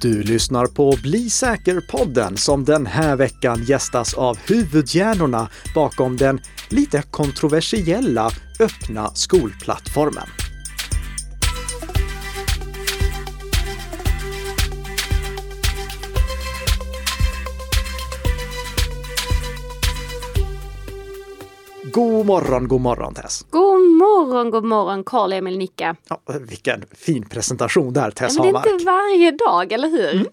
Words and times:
Du 0.00 0.22
lyssnar 0.22 0.66
på 0.66 0.96
Bli 1.02 1.30
säker-podden 1.30 2.36
som 2.36 2.64
den 2.64 2.86
här 2.86 3.16
veckan 3.16 3.64
gästas 3.64 4.14
av 4.14 4.38
huvudhjärnorna 4.48 5.48
bakom 5.74 6.16
den 6.16 6.40
lite 6.68 7.02
kontroversiella 7.10 8.30
öppna 8.60 9.10
skolplattformen. 9.14 10.47
God 21.98 22.26
morgon, 22.26 22.68
god 22.68 22.80
morgon 22.80 23.14
Tess! 23.14 23.46
God 23.50 23.80
morgon, 23.80 24.50
god 24.50 24.64
morgon 24.64 25.04
Karl-Emil 25.04 25.58
Nicka. 25.58 25.96
Ja, 26.08 26.20
vilken 26.48 26.84
fin 26.92 27.28
presentation 27.28 27.92
där 27.92 28.10
Tess 28.10 28.36
ja, 28.36 28.42
men 28.42 28.52
det 28.52 28.58
är 28.58 28.72
inte 28.72 28.84
varje 28.84 29.30
dag, 29.30 29.72
eller 29.72 29.88
hur? 29.88 30.14
Mm. 30.14 30.26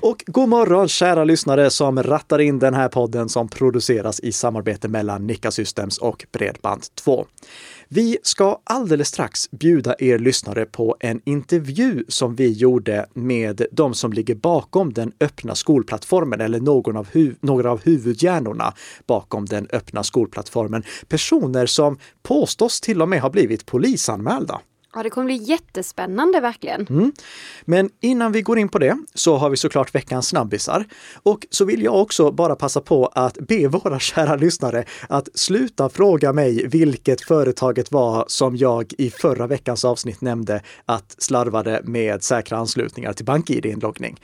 Och 0.00 0.24
god 0.26 0.48
morgon 0.48 0.88
kära 0.88 1.24
lyssnare 1.24 1.70
som 1.70 2.02
rattar 2.02 2.38
in 2.38 2.58
den 2.58 2.74
här 2.74 2.88
podden 2.88 3.28
som 3.28 3.48
produceras 3.48 4.20
i 4.20 4.32
samarbete 4.32 4.88
mellan 4.88 5.26
Nika 5.26 5.50
Systems 5.50 5.98
och 5.98 6.24
Bredband2. 6.32 7.26
Vi 7.88 8.18
ska 8.22 8.60
alldeles 8.64 9.08
strax 9.08 9.50
bjuda 9.50 9.94
er 9.98 10.18
lyssnare 10.18 10.64
på 10.64 10.96
en 11.00 11.20
intervju 11.24 12.04
som 12.08 12.34
vi 12.34 12.52
gjorde 12.52 13.06
med 13.14 13.66
de 13.72 13.94
som 13.94 14.12
ligger 14.12 14.34
bakom 14.34 14.92
den 14.92 15.12
öppna 15.20 15.54
skolplattformen 15.54 16.40
eller 16.40 16.60
någon 16.60 16.96
av 16.96 17.08
några 17.40 17.70
av 17.70 17.80
huvudhjärnorna 17.84 18.74
bakom 19.06 19.46
den 19.46 19.68
öppna 19.72 20.04
skolplattformen. 20.04 20.82
Personer 21.08 21.66
som 21.66 21.98
påstås 22.22 22.80
till 22.80 23.02
och 23.02 23.08
med 23.08 23.20
ha 23.20 23.30
blivit 23.30 23.66
polisanmälda. 23.66 24.60
Ja, 24.96 25.02
det 25.02 25.10
kommer 25.10 25.24
bli 25.24 25.36
jättespännande 25.36 26.40
verkligen. 26.40 26.86
Mm. 26.90 27.12
Men 27.64 27.90
innan 28.00 28.32
vi 28.32 28.42
går 28.42 28.58
in 28.58 28.68
på 28.68 28.78
det 28.78 28.98
så 29.14 29.36
har 29.36 29.50
vi 29.50 29.56
såklart 29.56 29.94
veckans 29.94 30.28
snabbisar. 30.28 30.84
Och 31.22 31.46
så 31.50 31.64
vill 31.64 31.82
jag 31.82 32.02
också 32.02 32.30
bara 32.30 32.56
passa 32.56 32.80
på 32.80 33.06
att 33.06 33.38
be 33.38 33.68
våra 33.68 33.98
kära 33.98 34.36
lyssnare 34.36 34.84
att 35.08 35.28
sluta 35.34 35.88
fråga 35.88 36.32
mig 36.32 36.66
vilket 36.66 37.20
företaget 37.20 37.92
var 37.92 38.24
som 38.28 38.56
jag 38.56 38.92
i 38.98 39.10
förra 39.10 39.46
veckans 39.46 39.84
avsnitt 39.84 40.20
nämnde 40.20 40.62
att 40.84 41.14
slarvade 41.18 41.80
med 41.84 42.22
säkra 42.22 42.58
anslutningar 42.58 43.12
till 43.12 43.24
BankID-inloggning. 43.24 44.16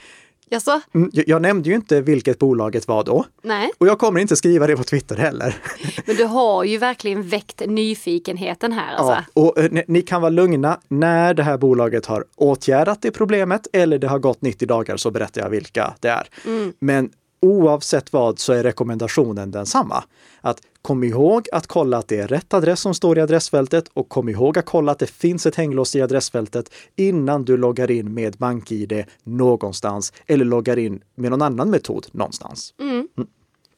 Jaså? 0.53 0.81
Mm, 0.93 1.09
jag, 1.13 1.41
nämnde 1.41 1.69
ju 1.69 1.75
inte 1.75 2.01
vilket 2.01 2.39
bolaget 2.39 2.87
var 2.87 3.03
då. 3.03 3.25
Nej. 3.41 3.71
Och 3.77 3.87
jag 3.87 3.99
kommer 3.99 4.19
inte 4.19 4.35
skriva 4.35 4.67
det 4.67 4.77
på 4.77 4.83
Twitter 4.83 5.15
heller. 5.15 5.55
Men 6.05 6.15
du 6.15 6.23
har 6.23 6.63
ju 6.63 6.77
verkligen 6.77 7.23
väckt 7.29 7.61
nyfikenheten 7.67 8.71
här. 8.71 8.95
Alltså. 8.95 9.23
Ja, 9.33 9.41
och 9.41 9.57
eh, 9.57 9.71
ni, 9.71 9.83
ni 9.87 10.01
kan 10.01 10.21
vara 10.21 10.29
lugna. 10.29 10.79
När 10.87 11.33
det 11.33 11.43
här 11.43 11.57
bolaget 11.57 12.05
har 12.05 12.25
åtgärdat 12.35 13.01
det 13.01 13.11
problemet 13.11 13.67
eller 13.73 13.97
det 13.97 14.07
har 14.07 14.19
gått 14.19 14.41
90 14.41 14.67
dagar 14.67 14.97
så 14.97 15.11
berättar 15.11 15.41
jag 15.41 15.49
vilka 15.49 15.93
det 15.99 16.07
är. 16.09 16.27
Mm. 16.45 16.73
Men 16.79 17.09
oavsett 17.41 18.13
vad 18.13 18.39
så 18.39 18.53
är 18.53 18.63
rekommendationen 18.63 19.51
densamma. 19.51 20.03
Att 20.41 20.61
kom 20.83 21.03
ihåg 21.03 21.47
att 21.51 21.67
kolla 21.67 21.97
att 21.97 22.07
det 22.07 22.19
är 22.19 22.27
rätt 22.27 22.53
adress 22.53 22.79
som 22.79 22.93
står 22.93 23.17
i 23.17 23.21
adressfältet 23.21 23.85
och 23.93 24.09
kom 24.09 24.29
ihåg 24.29 24.57
att 24.57 24.65
kolla 24.65 24.91
att 24.91 24.99
det 24.99 25.07
finns 25.07 25.45
ett 25.45 25.55
hänglås 25.55 25.95
i 25.95 26.01
adressfältet 26.01 26.69
innan 26.95 27.45
du 27.45 27.57
loggar 27.57 27.91
in 27.91 28.13
med 28.13 28.33
BankID 28.33 29.03
någonstans 29.23 30.13
eller 30.27 30.45
loggar 30.45 30.77
in 30.77 31.01
med 31.15 31.31
någon 31.31 31.41
annan 31.41 31.69
metod 31.69 32.07
någonstans. 32.11 32.73
Mm. 32.79 33.07
Mm. 33.17 33.27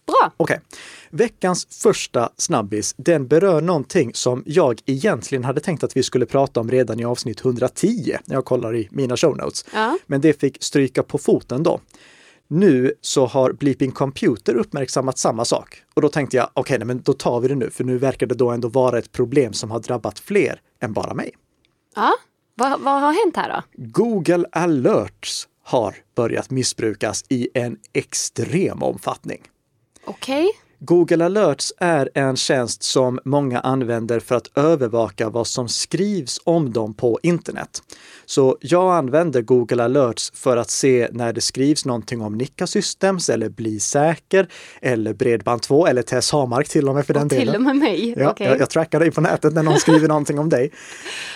Bra! 0.05 0.31
Okej. 0.37 0.53
Okay. 0.53 0.79
Veckans 1.09 1.67
första 1.69 2.29
snabbis, 2.37 2.93
den 2.97 3.27
berör 3.27 3.61
någonting 3.61 4.13
som 4.13 4.43
jag 4.45 4.81
egentligen 4.85 5.43
hade 5.43 5.59
tänkt 5.59 5.83
att 5.83 5.97
vi 5.97 6.03
skulle 6.03 6.25
prata 6.25 6.59
om 6.59 6.71
redan 6.71 6.99
i 6.99 7.05
avsnitt 7.05 7.45
110 7.45 8.17
när 8.25 8.35
jag 8.35 8.45
kollar 8.45 8.75
i 8.75 8.87
mina 8.91 9.17
show 9.17 9.37
notes. 9.37 9.65
Ja. 9.73 9.97
Men 10.05 10.21
det 10.21 10.39
fick 10.39 10.63
stryka 10.63 11.03
på 11.03 11.17
foten 11.17 11.63
då. 11.63 11.79
Nu 12.47 12.93
så 13.01 13.25
har 13.25 13.51
Bleeping 13.51 13.91
Computer 13.91 14.55
uppmärksammat 14.55 15.17
samma 15.17 15.45
sak. 15.45 15.83
Och 15.93 16.01
då 16.01 16.09
tänkte 16.09 16.37
jag, 16.37 16.49
okej, 16.53 16.75
okay, 16.75 16.85
men 16.85 17.01
då 17.01 17.13
tar 17.13 17.39
vi 17.39 17.47
det 17.47 17.55
nu, 17.55 17.69
för 17.69 17.83
nu 17.83 17.97
verkar 17.97 18.27
det 18.27 18.35
då 18.35 18.51
ändå 18.51 18.67
vara 18.67 18.99
ett 18.99 19.11
problem 19.11 19.53
som 19.53 19.71
har 19.71 19.79
drabbat 19.79 20.19
fler 20.19 20.61
än 20.81 20.93
bara 20.93 21.13
mig. 21.13 21.31
Ja, 21.95 22.13
vad, 22.55 22.81
vad 22.81 23.01
har 23.01 23.25
hänt 23.25 23.35
här 23.35 23.49
då? 23.49 23.83
Google 23.83 24.45
Alerts 24.51 25.47
har 25.63 25.95
börjat 26.15 26.49
missbrukas 26.51 27.23
i 27.29 27.49
en 27.53 27.77
extrem 27.93 28.83
omfattning. 28.83 29.41
Okej. 30.05 30.45
Okay. 30.45 30.64
Google 30.79 31.25
Alerts 31.25 31.73
är 31.77 32.09
en 32.13 32.35
tjänst 32.35 32.83
som 32.83 33.19
många 33.25 33.59
använder 33.59 34.19
för 34.19 34.35
att 34.35 34.57
övervaka 34.57 35.29
vad 35.29 35.47
som 35.47 35.67
skrivs 35.67 36.39
om 36.43 36.73
dem 36.73 36.93
på 36.93 37.19
internet. 37.23 37.81
Så 38.25 38.57
jag 38.61 38.95
använder 38.95 39.41
Google 39.41 39.83
Alerts 39.83 40.31
för 40.35 40.57
att 40.57 40.69
se 40.69 41.07
när 41.11 41.33
det 41.33 41.41
skrivs 41.41 41.85
någonting 41.85 42.21
om 42.21 42.37
Nika 42.37 42.67
Systems 42.67 43.29
eller 43.29 43.49
Bli 43.49 43.79
säker 43.79 44.47
eller 44.81 45.13
Bredband2 45.13 45.87
eller 45.87 46.01
Tess 46.01 46.31
Hamark 46.31 46.67
till 46.67 46.89
och 46.89 46.95
med 46.95 47.05
för 47.05 47.13
den 47.13 47.23
och 47.23 47.29
delen. 47.29 47.45
Till 47.45 47.55
och 47.55 47.61
med 47.61 47.75
mig? 47.75 48.13
Ja, 48.17 48.31
okay. 48.31 48.47
jag, 48.47 48.59
jag 48.59 48.69
trackar 48.69 48.99
dig 48.99 49.11
på 49.11 49.21
nätet 49.21 49.53
när 49.53 49.63
någon 49.63 49.79
skriver 49.79 50.07
någonting 50.07 50.39
om 50.39 50.49
dig. 50.49 50.71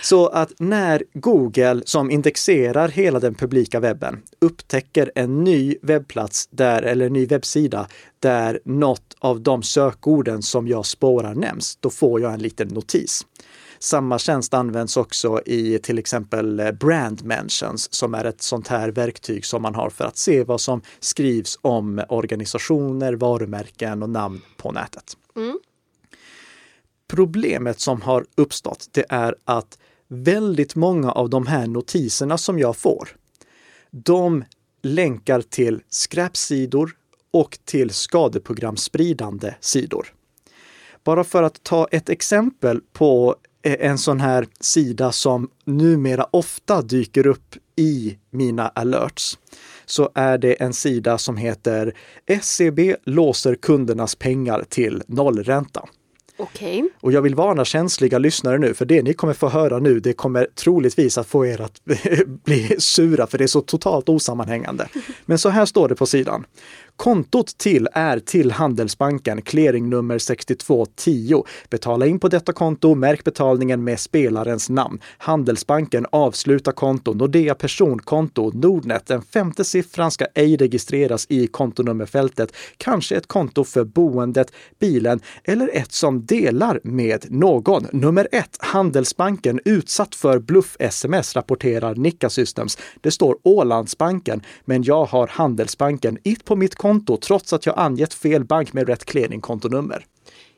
Så 0.02 0.28
att 0.28 0.52
när 0.60 1.04
Google 1.14 1.82
som 1.86 2.12
indexerar 2.12 2.88
hela 2.88 3.20
den 3.20 3.36
publika 3.36 3.80
webben 3.80 4.22
upptäcker 4.42 5.12
en 5.16 5.44
ny 5.44 5.76
webbplats 5.82 6.48
där, 6.52 6.82
eller 6.82 7.06
en 7.06 7.14
ny 7.14 7.26
webbsida 7.26 7.88
där 8.20 8.60
något 8.66 9.16
av 9.20 9.42
de 9.42 9.64
sökorden 9.64 10.42
som 10.42 10.68
jag 10.68 10.86
spårar 10.86 11.36
nämns, 11.36 11.78
då 11.80 11.90
får 11.90 12.22
jag 12.22 12.34
en 12.34 12.42
liten 12.42 12.68
notis. 12.68 13.26
Samma 13.80 14.20
tjänst 14.20 14.54
används 14.54 14.98
också 14.98 15.42
i 15.46 15.80
till 15.80 16.00
exempel 16.00 16.78
brand 16.80 17.24
mentions 17.26 17.94
som 17.94 18.14
är 18.14 18.26
ett 18.26 18.42
sånt 18.42 18.68
här 18.68 18.90
verktyg 18.90 19.46
som 19.46 19.62
man 19.62 19.76
har 19.76 19.90
för 19.90 20.06
att 20.06 20.18
se 20.18 20.44
vad 20.44 20.62
som 20.62 20.82
skrivs 21.00 21.60
om 21.62 22.02
organisationer, 22.10 23.14
varumärken 23.14 24.04
och 24.04 24.10
namn 24.10 24.42
på 24.58 24.72
nätet. 24.72 25.18
Mm. 25.36 25.60
Problemet 27.08 27.80
som 27.80 28.02
har 28.02 28.26
uppstått, 28.36 28.90
det 28.92 29.06
är 29.10 29.36
att 29.46 29.78
väldigt 30.08 30.76
många 30.76 31.12
av 31.12 31.30
de 31.30 31.48
här 31.48 31.68
notiserna 31.68 32.38
som 32.38 32.60
jag 32.60 32.78
får, 32.78 33.10
de 33.92 34.44
länkar 34.82 35.42
till 35.42 35.82
skräpsidor 35.90 36.96
och 37.32 37.60
till 37.66 37.90
skadeprogramspridande 37.90 39.56
sidor. 39.60 40.08
Bara 41.04 41.24
för 41.24 41.44
att 41.44 41.64
ta 41.64 41.88
ett 41.92 42.10
exempel 42.10 42.82
på 42.94 43.36
en 43.64 43.98
sån 43.98 44.20
här 44.20 44.48
sida 44.60 45.12
som 45.12 45.50
numera 45.66 46.28
ofta 46.32 46.82
dyker 46.82 47.28
upp 47.28 47.56
i 47.76 48.18
mina 48.30 48.68
alerts 48.68 49.38
så 49.86 50.10
är 50.16 50.38
det 50.38 50.54
en 50.54 50.74
sida 50.74 51.18
som 51.18 51.38
heter 51.38 51.94
SCB 52.26 52.96
låser 53.04 53.56
kundernas 53.56 54.16
pengar 54.16 54.66
till 54.70 55.04
nollränta. 55.08 55.90
Okay. 56.40 56.84
Och 57.02 57.12
jag 57.12 57.22
vill 57.22 57.36
varna 57.36 57.66
känsliga 57.66 58.18
lyssnare 58.18 58.58
nu, 58.58 58.74
för 58.74 58.86
det 58.86 59.02
ni 59.02 59.14
kommer 59.14 59.34
få 59.34 59.50
höra 59.50 59.80
nu, 59.80 60.00
det 60.00 60.14
kommer 60.14 60.48
troligtvis 60.56 61.18
att 61.18 61.28
få 61.28 61.46
er 61.46 61.62
att 61.62 61.82
bli 62.44 62.76
sura, 62.80 63.28
för 63.28 63.38
det 63.38 63.44
är 63.44 63.48
så 63.48 63.62
totalt 63.62 64.10
osammanhängande. 64.10 64.88
Men 65.26 65.38
så 65.38 65.50
här 65.50 65.66
står 65.66 65.90
det 65.90 65.96
på 65.96 66.06
sidan. 66.06 66.46
Kontot 67.00 67.58
till 67.58 67.88
är 67.94 68.20
till 68.20 68.52
Handelsbanken, 68.52 69.42
clearingnummer 69.42 70.18
6210. 70.18 71.44
Betala 71.70 72.06
in 72.06 72.20
på 72.20 72.28
detta 72.28 72.54
konto, 72.54 72.96
märk 72.96 73.24
betalningen 73.24 73.84
med 73.84 74.00
spelarens 74.00 74.70
namn. 74.70 75.00
Handelsbanken 75.18 76.06
avslutar 76.12 76.72
konto, 76.72 77.14
Nordea 77.14 77.56
personkonto, 77.56 78.52
Nordnet. 78.54 79.06
Den 79.06 79.22
femte 79.22 79.64
siffran 79.64 80.12
ska 80.12 80.26
ej 80.36 80.58
registreras 80.58 81.26
i 81.30 81.48
kontonummerfältet. 81.48 82.54
Kanske 82.78 83.16
ett 83.16 83.28
konto 83.28 83.64
för 83.64 83.84
boendet, 83.84 84.52
bilen 84.80 85.20
eller 85.44 85.70
ett 85.74 85.92
som 85.92 86.26
delar 86.26 86.80
med 86.84 87.26
någon. 87.30 87.88
Nummer 87.92 88.28
ett, 88.32 88.58
Handelsbanken 88.60 89.60
utsatt 89.66 90.16
för 90.16 90.40
bluff-sms 90.40 91.36
rapporterar 91.36 91.96
Nikka 91.96 92.30
Systems. 92.30 92.78
Det 93.02 93.12
står 93.12 93.38
Ålandsbanken, 93.44 94.42
men 94.66 94.84
jag 94.84 95.06
har 95.06 95.28
Handelsbanken 95.28 96.18
it 96.24 96.46
på 96.46 96.56
mitt 96.56 96.76
konto 96.76 96.89
konto 96.90 97.18
trots 97.18 97.54
att 97.54 97.66
jag 97.66 97.80
angett 97.80 98.14
fel 98.14 98.44
bank 98.44 98.74
med 98.74 98.88
rätt 98.88 99.06
clearingkontonummer. 99.06 100.06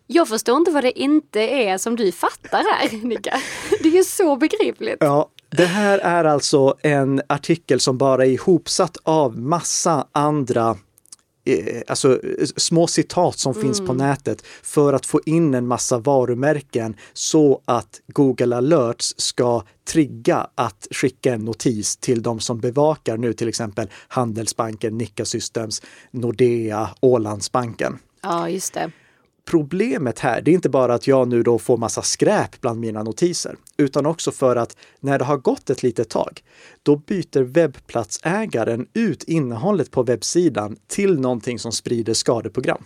Jag 0.08 0.28
förstår 0.28 0.58
inte 0.58 0.72
vad 0.72 0.84
det 0.84 1.00
inte 1.00 1.40
är 1.40 1.78
som 1.78 1.96
du 1.96 2.12
fattar 2.12 2.64
här, 2.74 2.98
Nika. 3.08 3.38
Det 3.84 3.90
är 3.90 3.94
ju 3.94 4.04
så 4.04 4.36
begripligt. 4.36 4.98
Ja, 5.00 5.30
det 5.50 5.66
här 5.66 6.00
är 6.00 6.26
alltså 6.26 6.76
en 6.82 7.22
artikel 7.28 7.80
som 7.80 7.98
bara 7.98 8.26
är 8.26 8.30
ihopsatt 8.30 8.98
av 9.04 9.38
massa 9.40 10.08
andra 10.12 10.78
alltså 11.88 12.20
små 12.56 12.88
citat 12.88 13.40
som 13.40 13.52
mm. 13.52 13.64
finns 13.64 13.80
på 13.82 13.94
nätet 13.94 14.42
för 14.62 14.94
att 14.94 15.06
få 15.06 15.22
in 15.26 15.54
en 15.54 15.68
massa 15.68 15.98
varumärken 15.98 16.96
så 17.14 17.62
att 17.66 18.02
Google 18.08 18.56
Alerts 18.56 19.14
ska 19.18 19.64
trigga 19.88 20.48
att 20.56 20.88
skicka 20.92 21.34
en 21.34 21.46
notis 21.46 21.98
till 21.98 22.22
de 22.22 22.40
som 22.40 22.60
bevakar 22.60 23.18
nu 23.18 23.34
till 23.34 23.48
exempel 23.48 23.90
Handelsbanken, 24.08 24.98
Nika 24.98 25.26
Systems, 25.26 25.82
Nordea, 26.12 26.90
Ålandsbanken. 27.00 28.00
Ja, 28.22 28.50
just 28.50 28.74
det. 28.74 28.92
Problemet 29.46 30.20
här, 30.20 30.42
det 30.42 30.52
är 30.52 30.54
inte 30.56 30.70
bara 30.70 30.94
att 30.94 31.08
jag 31.08 31.28
nu 31.28 31.44
då 31.44 31.60
får 31.60 31.78
massa 31.78 32.02
skräp 32.02 32.62
bland 32.62 32.80
mina 32.80 33.04
notiser, 33.04 33.56
utan 33.78 34.06
också 34.06 34.32
för 34.32 34.56
att 34.56 34.78
när 35.00 35.20
det 35.20 35.26
har 35.26 35.38
gått 35.38 35.70
ett 35.70 35.84
litet 35.84 36.10
tag, 36.10 36.44
då 36.84 36.96
byter 36.96 37.42
webbplatsägaren 37.42 38.88
ut 38.94 39.24
innehållet 39.24 39.92
på 39.92 40.04
webbsidan 40.04 40.78
till 40.88 41.20
någonting 41.20 41.60
som 41.60 41.72
sprider 41.72 42.14
skadeprogram. 42.14 42.84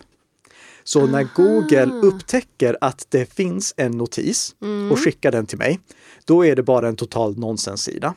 Så 0.84 1.00
Aha. 1.00 1.12
när 1.12 1.28
Google 1.36 2.08
upptäcker 2.08 2.78
att 2.82 3.08
det 3.10 3.34
finns 3.34 3.74
en 3.78 3.92
notis 3.92 4.56
mm. 4.62 4.92
och 4.92 5.00
skickar 5.00 5.32
den 5.32 5.46
till 5.46 5.58
mig, 5.58 5.80
då 6.26 6.46
är 6.46 6.56
det 6.56 6.64
bara 6.64 6.88
en 6.88 6.96
total 6.96 7.38
nonsenssida. 7.38 8.14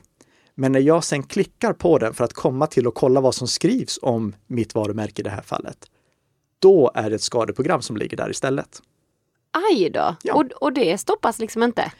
Men 0.54 0.72
när 0.72 0.80
jag 0.80 1.04
sen 1.04 1.22
klickar 1.22 1.72
på 1.72 1.98
den 1.98 2.14
för 2.14 2.24
att 2.24 2.32
komma 2.32 2.66
till 2.66 2.86
och 2.86 2.94
kolla 2.94 3.20
vad 3.20 3.34
som 3.34 3.48
skrivs 3.48 3.98
om 4.02 4.34
mitt 4.46 4.74
varumärke 4.74 5.22
i 5.22 5.24
det 5.24 5.30
här 5.30 5.42
fallet, 5.42 5.78
då 6.58 6.90
är 6.94 7.10
det 7.10 7.16
ett 7.16 7.22
skadeprogram 7.22 7.82
som 7.82 7.96
ligger 7.96 8.16
där 8.16 8.30
istället. 8.30 8.82
Aj 9.50 9.90
då! 9.90 10.16
Ja. 10.22 10.34
Och, 10.34 10.44
och 10.52 10.72
det 10.72 10.98
stoppas 10.98 11.38
liksom 11.38 11.62
inte? 11.62 11.92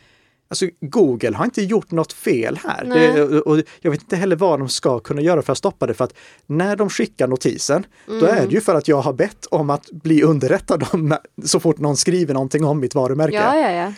Alltså 0.51 0.67
Google 0.81 1.37
har 1.37 1.45
inte 1.45 1.63
gjort 1.63 1.91
något 1.91 2.13
fel 2.13 2.59
här. 2.65 2.85
Det, 2.85 3.41
och 3.41 3.63
jag 3.81 3.91
vet 3.91 4.01
inte 4.01 4.17
heller 4.17 4.37
vad 4.37 4.59
de 4.59 4.69
ska 4.69 4.99
kunna 4.99 5.21
göra 5.21 5.43
för 5.43 5.53
att 5.53 5.59
stoppa 5.59 5.87
det. 5.87 5.95
För 5.95 6.05
att 6.05 6.15
när 6.47 6.77
de 6.77 6.91
skickar 6.91 7.27
notisen, 7.27 7.87
mm. 8.09 8.21
då 8.21 8.27
är 8.27 8.47
det 8.47 8.55
ju 8.55 8.61
för 8.61 8.75
att 8.75 8.89
jag 8.89 9.01
har 9.01 9.13
bett 9.13 9.47
om 9.47 9.71
att 9.71 9.91
bli 9.91 10.23
underrättad 10.23 10.85
om 10.93 11.17
så 11.45 11.61
fort 11.61 11.79
någon 11.79 11.97
skriver 11.97 12.35
någonting 12.35 12.65
om 12.65 12.81
mitt 12.81 12.95
varumärke. 12.95 13.37
Ja, 13.37 13.57
ja, 13.57 13.71
ja. 13.71 13.93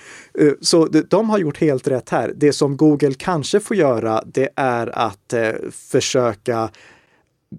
Eh, 0.44 0.52
så 0.60 0.86
de 0.86 1.30
har 1.30 1.38
gjort 1.38 1.58
helt 1.58 1.88
rätt 1.88 2.08
här. 2.08 2.32
Det 2.36 2.52
som 2.52 2.76
Google 2.76 3.14
kanske 3.14 3.60
får 3.60 3.76
göra, 3.76 4.22
det 4.26 4.48
är 4.56 4.98
att 4.98 5.32
eh, 5.32 5.50
försöka 5.72 6.70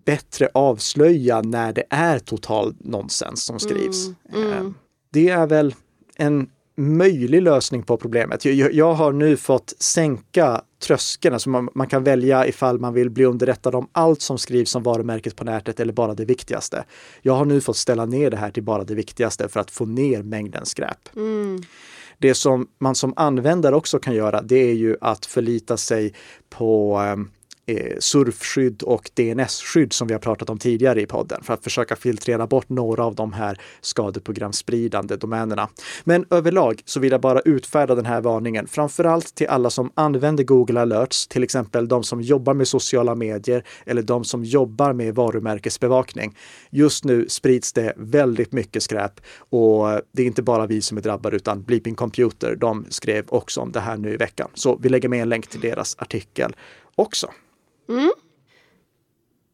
bättre 0.06 0.50
avslöja 0.54 1.42
när 1.42 1.74
det 1.74 1.84
är 1.90 2.20
total 2.20 2.76
nonsens 2.80 3.44
som 3.44 3.60
skrivs. 3.60 4.08
Mm. 4.08 4.48
Mm. 4.48 4.52
Eh, 4.52 4.72
det 5.10 5.30
är 5.30 5.48
väl 5.48 5.76
en 6.16 6.50
möjlig 6.76 7.42
lösning 7.42 7.84
på 7.84 7.98
problemet. 7.98 8.46
Jag, 8.46 8.74
jag 8.74 8.94
har 8.94 9.12
nu 9.12 9.38
fått 9.38 9.74
sänka 9.80 10.62
tröskeln, 10.84 11.34
alltså 11.34 11.50
man, 11.50 11.70
man, 11.76 11.88
kan 11.88 12.04
välja 12.04 12.48
ifall 12.48 12.80
man 12.80 12.94
vill 12.94 13.10
bli 13.10 13.26
underrättad 13.26 13.76
om 13.76 13.88
allt 13.92 14.22
som 14.22 14.38
skrivs 14.38 14.76
om 14.76 14.84
varumärket 14.84 15.36
på 15.36 15.44
nätet 15.44 15.80
eller 15.80 15.94
bara 15.94 16.14
det 16.14 16.26
viktigaste. 16.26 16.84
Jag 17.22 17.34
har 17.34 17.46
nu 17.46 17.62
fått 17.62 17.78
ställa 17.78 18.06
ner 18.06 18.32
det 18.32 18.38
här 18.38 18.52
till 18.52 18.64
bara 18.64 18.84
det 18.84 18.96
viktigaste 18.96 19.50
för 19.50 19.60
att 19.60 19.72
få 19.72 19.86
ner 19.86 20.24
mängden 20.24 20.66
skräp. 20.66 21.16
Mm. 21.16 21.62
Det 22.18 22.34
som 22.34 22.68
man 22.80 22.96
som 22.96 23.14
användare 23.16 23.76
också 23.76 24.00
kan 24.00 24.16
göra, 24.16 24.42
det 24.42 24.70
är 24.70 24.74
ju 24.74 24.98
att 25.02 25.26
förlita 25.26 25.78
sig 25.78 26.14
på 26.50 27.02
eh, 27.02 27.41
Eh, 27.72 27.96
surfskydd 28.00 28.84
och 28.84 29.10
DNS-skydd 29.14 29.94
som 29.94 30.08
vi 30.08 30.14
har 30.14 30.20
pratat 30.20 30.50
om 30.50 30.58
tidigare 30.58 31.02
i 31.02 31.06
podden 31.06 31.44
för 31.44 31.54
att 31.54 31.64
försöka 31.64 31.96
filtrera 31.96 32.48
bort 32.48 32.70
några 32.70 33.06
av 33.06 33.16
de 33.16 33.34
här 33.34 33.58
skadeprogramspridande 33.82 35.16
domänerna. 35.16 35.70
Men 36.04 36.26
överlag 36.30 36.82
så 36.86 37.00
vill 37.00 37.12
jag 37.12 37.22
bara 37.22 37.40
utfärda 37.40 37.96
den 37.96 38.06
här 38.06 38.22
varningen, 38.22 38.68
framförallt 38.68 39.36
till 39.36 39.48
alla 39.48 39.70
som 39.70 39.92
använder 39.94 40.44
Google 40.44 40.82
alerts, 40.82 41.28
till 41.28 41.44
exempel 41.44 41.88
de 41.88 42.04
som 42.04 42.22
jobbar 42.22 42.54
med 42.54 42.68
sociala 42.68 43.16
medier 43.16 43.64
eller 43.86 44.02
de 44.02 44.24
som 44.24 44.44
jobbar 44.44 44.94
med 44.94 45.16
varumärkesbevakning. 45.16 46.38
Just 46.70 47.04
nu 47.04 47.26
sprids 47.30 47.74
det 47.74 47.94
väldigt 47.98 48.52
mycket 48.52 48.84
skräp 48.84 49.22
och 49.38 50.02
det 50.12 50.22
är 50.22 50.28
inte 50.28 50.44
bara 50.44 50.68
vi 50.68 50.82
som 50.82 50.98
är 50.98 51.02
drabbade 51.02 51.36
utan 51.36 51.64
Bleeping 51.64 51.96
Computer, 51.96 52.56
de 52.56 52.86
skrev 52.90 53.26
också 53.28 53.62
om 53.62 53.72
det 53.72 53.80
här 53.80 53.98
nu 53.98 54.14
i 54.14 54.18
veckan. 54.18 54.50
Så 54.54 54.78
vi 54.82 54.90
lägger 54.90 55.10
med 55.10 55.22
en 55.22 55.30
länk 55.30 55.48
till 55.48 55.60
deras 55.62 55.96
artikel 56.00 56.56
också. 56.96 57.28
Mm. 57.92 58.12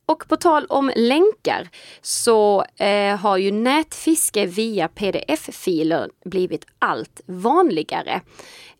Och 0.06 0.28
på 0.28 0.36
tal 0.36 0.66
om 0.66 0.92
länkar 0.96 1.70
så 2.02 2.66
eh, 2.78 3.16
har 3.18 3.38
ju 3.38 3.52
nätfiske 3.52 4.46
via 4.46 4.88
pdf-filer 4.88 6.10
blivit 6.26 6.66
allt 6.80 7.22
vanligare. 7.26 8.22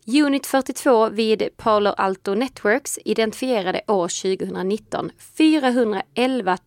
Unit 0.06 0.46
42 0.46 1.08
vid 1.08 1.48
Palo 1.56 1.90
Alto 1.90 2.34
Networks 2.34 2.98
identifierade 3.04 3.80
år 3.86 4.36
2019 4.36 5.10
411 5.38 6.58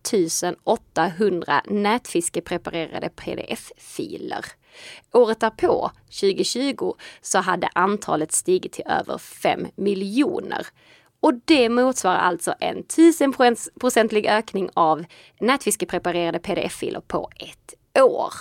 800 0.64 1.62
nätfiskepreparerade 1.66 3.08
pdf-filer. 3.08 4.44
Året 5.12 5.40
därpå, 5.40 5.90
2020, 6.20 6.92
så 7.22 7.38
hade 7.38 7.68
antalet 7.74 8.32
stigit 8.32 8.72
till 8.72 8.84
över 8.86 9.18
5 9.18 9.66
miljoner. 9.76 10.66
Och 11.22 11.34
det 11.44 11.68
motsvarar 11.68 12.18
alltså 12.18 12.54
en 12.60 12.84
1000-procentig 12.84 14.26
ökning 14.26 14.70
av 14.74 15.04
nätfiskepreparerade 15.40 16.38
pdf-filer 16.38 17.00
på 17.00 17.30
ett 17.36 18.02
år. 18.02 18.32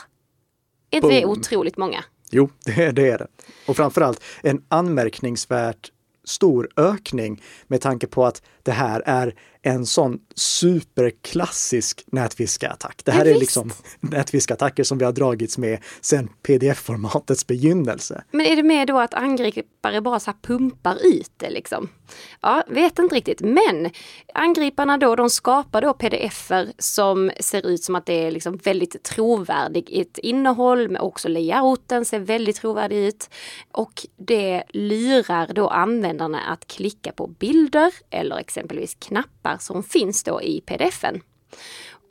Är 0.92 0.96
inte 0.96 1.10
det 1.10 1.26
otroligt 1.26 1.78
många? 1.78 2.04
Jo, 2.32 2.50
det, 2.66 2.92
det 2.92 3.10
är 3.10 3.18
det. 3.18 3.28
Och 3.68 3.76
framförallt 3.76 4.24
en 4.44 4.64
anmärkningsvärt 4.68 5.92
stor 6.24 6.70
ökning 6.78 7.42
med 7.68 7.82
tanke 7.82 8.08
på 8.08 8.26
att 8.26 8.42
det 8.64 8.72
här 8.72 9.04
är 9.06 9.36
en 9.64 9.86
sån 9.86 10.20
superklassisk 10.36 12.04
nätfiskeattack. 12.08 13.02
Det 13.06 13.12
här 13.12 13.26
ja, 13.26 13.36
är 13.36 13.40
liksom 13.40 13.72
nätfiskeattacker 14.00 14.84
som 14.84 14.98
vi 14.98 15.06
har 15.06 15.12
dragits 15.12 15.58
med 15.58 15.80
sedan 16.02 16.30
pdf-formatets 16.44 17.48
begynnelse. 17.48 18.24
Men 18.32 18.46
är 18.46 18.56
det 18.56 18.64
mer 18.64 18.86
då 18.86 19.00
att 19.00 19.14
angripare 19.14 20.02
bara 20.02 20.20
så 20.20 20.34
pumpar 20.42 20.98
ut 21.06 21.32
det 21.38 21.50
liksom? 21.50 21.90
Ja, 22.42 22.64
vet 22.68 23.00
inte 23.00 23.16
riktigt. 23.16 23.42
Men 23.42 23.90
angriparna 24.34 24.98
då, 24.98 25.16
de 25.16 25.30
skapar 25.30 25.82
då 25.82 25.94
pdf-er 25.94 26.74
som 26.78 27.32
ser 27.40 27.68
ut 27.68 27.84
som 27.84 27.96
att 27.96 28.06
det 28.06 28.14
är 28.14 28.32
liksom 28.32 28.58
väldigt 28.58 29.04
trovärdigt 29.04 30.18
innehåll, 30.18 30.90
men 30.90 31.02
också 31.02 31.28
layouten 31.28 32.06
ser 32.06 32.20
väldigt 32.20 32.56
trovärdig 32.56 32.98
ut. 32.98 33.30
Och 33.72 34.06
det 34.18 34.64
lurar 34.70 35.54
då 35.54 35.68
användarna 35.68 36.42
att 36.42 36.68
klicka 36.68 37.12
på 37.12 37.28
bilder 37.28 37.94
eller 38.10 38.38
exempelvis 38.38 38.96
knappar 39.00 39.51
som 39.58 39.84
finns 39.84 40.24
då 40.24 40.42
i 40.42 40.62
pdf-en. 40.62 41.22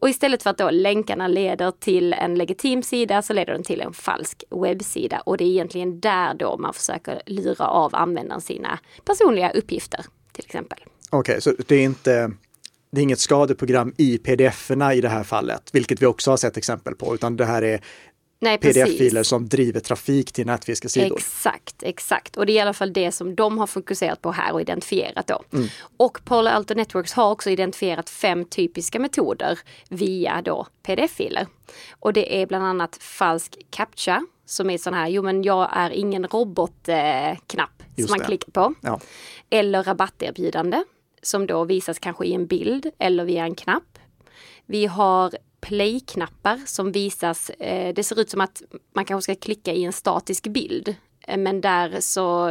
Och 0.00 0.08
istället 0.08 0.42
för 0.42 0.50
att 0.50 0.58
då 0.58 0.70
länkarna 0.70 1.28
leder 1.28 1.70
till 1.70 2.12
en 2.12 2.34
legitim 2.34 2.82
sida 2.82 3.22
så 3.22 3.32
leder 3.32 3.52
den 3.52 3.62
till 3.62 3.80
en 3.80 3.92
falsk 3.92 4.44
webbsida. 4.50 5.20
Och 5.20 5.36
det 5.36 5.44
är 5.44 5.48
egentligen 5.48 6.00
där 6.00 6.34
då 6.34 6.56
man 6.56 6.74
försöker 6.74 7.22
lura 7.26 7.66
av 7.66 7.94
användaren 7.94 8.40
sina 8.40 8.78
personliga 9.04 9.50
uppgifter 9.50 10.04
till 10.32 10.44
exempel. 10.44 10.78
Okej, 11.10 11.32
okay, 11.32 11.40
så 11.40 11.52
det 11.66 11.74
är 11.74 11.84
inte 11.84 12.30
det 12.92 13.00
är 13.00 13.02
inget 13.02 13.18
skadeprogram 13.18 13.94
i 13.96 14.18
pdf-erna 14.18 14.94
i 14.94 15.00
det 15.00 15.08
här 15.08 15.24
fallet, 15.24 15.70
vilket 15.72 16.02
vi 16.02 16.06
också 16.06 16.30
har 16.30 16.36
sett 16.36 16.56
exempel 16.56 16.94
på, 16.94 17.14
utan 17.14 17.36
det 17.36 17.44
här 17.44 17.62
är 17.62 17.80
pdf-filer 18.40 19.22
som 19.22 19.48
driver 19.48 19.80
trafik 19.80 20.32
till 20.32 20.46
nätfiskesidor. 20.46 21.16
Exakt, 21.16 21.82
exakt. 21.82 22.36
Och 22.36 22.46
det 22.46 22.52
är 22.52 22.54
i 22.54 22.60
alla 22.60 22.72
fall 22.72 22.92
det 22.92 23.12
som 23.12 23.34
de 23.34 23.58
har 23.58 23.66
fokuserat 23.66 24.22
på 24.22 24.32
här 24.32 24.52
och 24.52 24.60
identifierat 24.60 25.26
då. 25.26 25.42
Mm. 25.52 25.68
Och 25.96 26.24
Palo 26.24 26.50
Alto 26.50 26.74
Networks 26.74 27.12
har 27.12 27.30
också 27.30 27.50
identifierat 27.50 28.10
fem 28.10 28.44
typiska 28.44 28.98
metoder 28.98 29.58
via 29.88 30.42
då 30.42 30.66
pdf-filer. 30.82 31.46
Och 31.98 32.12
det 32.12 32.42
är 32.42 32.46
bland 32.46 32.64
annat 32.64 32.96
falsk 33.00 33.58
captcha 33.70 34.26
som 34.46 34.70
är 34.70 34.78
sån 34.78 34.94
här, 34.94 35.08
jo 35.08 35.22
men 35.22 35.42
jag 35.42 35.68
är 35.72 35.90
ingen 35.90 36.26
robotknapp 36.26 37.82
eh, 37.96 38.04
som 38.04 38.10
man 38.10 38.18
det. 38.18 38.24
klickar 38.24 38.52
på. 38.52 38.74
Ja. 38.80 39.00
Eller 39.50 39.82
rabatterbjudande 39.82 40.84
som 41.22 41.46
då 41.46 41.64
visas 41.64 41.98
kanske 41.98 42.24
i 42.24 42.34
en 42.34 42.46
bild 42.46 42.90
eller 42.98 43.24
via 43.24 43.44
en 43.44 43.54
knapp. 43.54 43.98
Vi 44.66 44.86
har 44.86 45.32
play-knappar 45.60 46.60
som 46.66 46.92
visas. 46.92 47.50
Eh, 47.50 47.94
det 47.94 48.02
ser 48.02 48.20
ut 48.20 48.30
som 48.30 48.40
att 48.40 48.62
man 48.94 49.04
kanske 49.04 49.32
ska 49.32 49.40
klicka 49.40 49.72
i 49.72 49.84
en 49.84 49.92
statisk 49.92 50.46
bild. 50.46 50.94
Eh, 51.26 51.36
men 51.36 51.60
där 51.60 52.00
så 52.00 52.46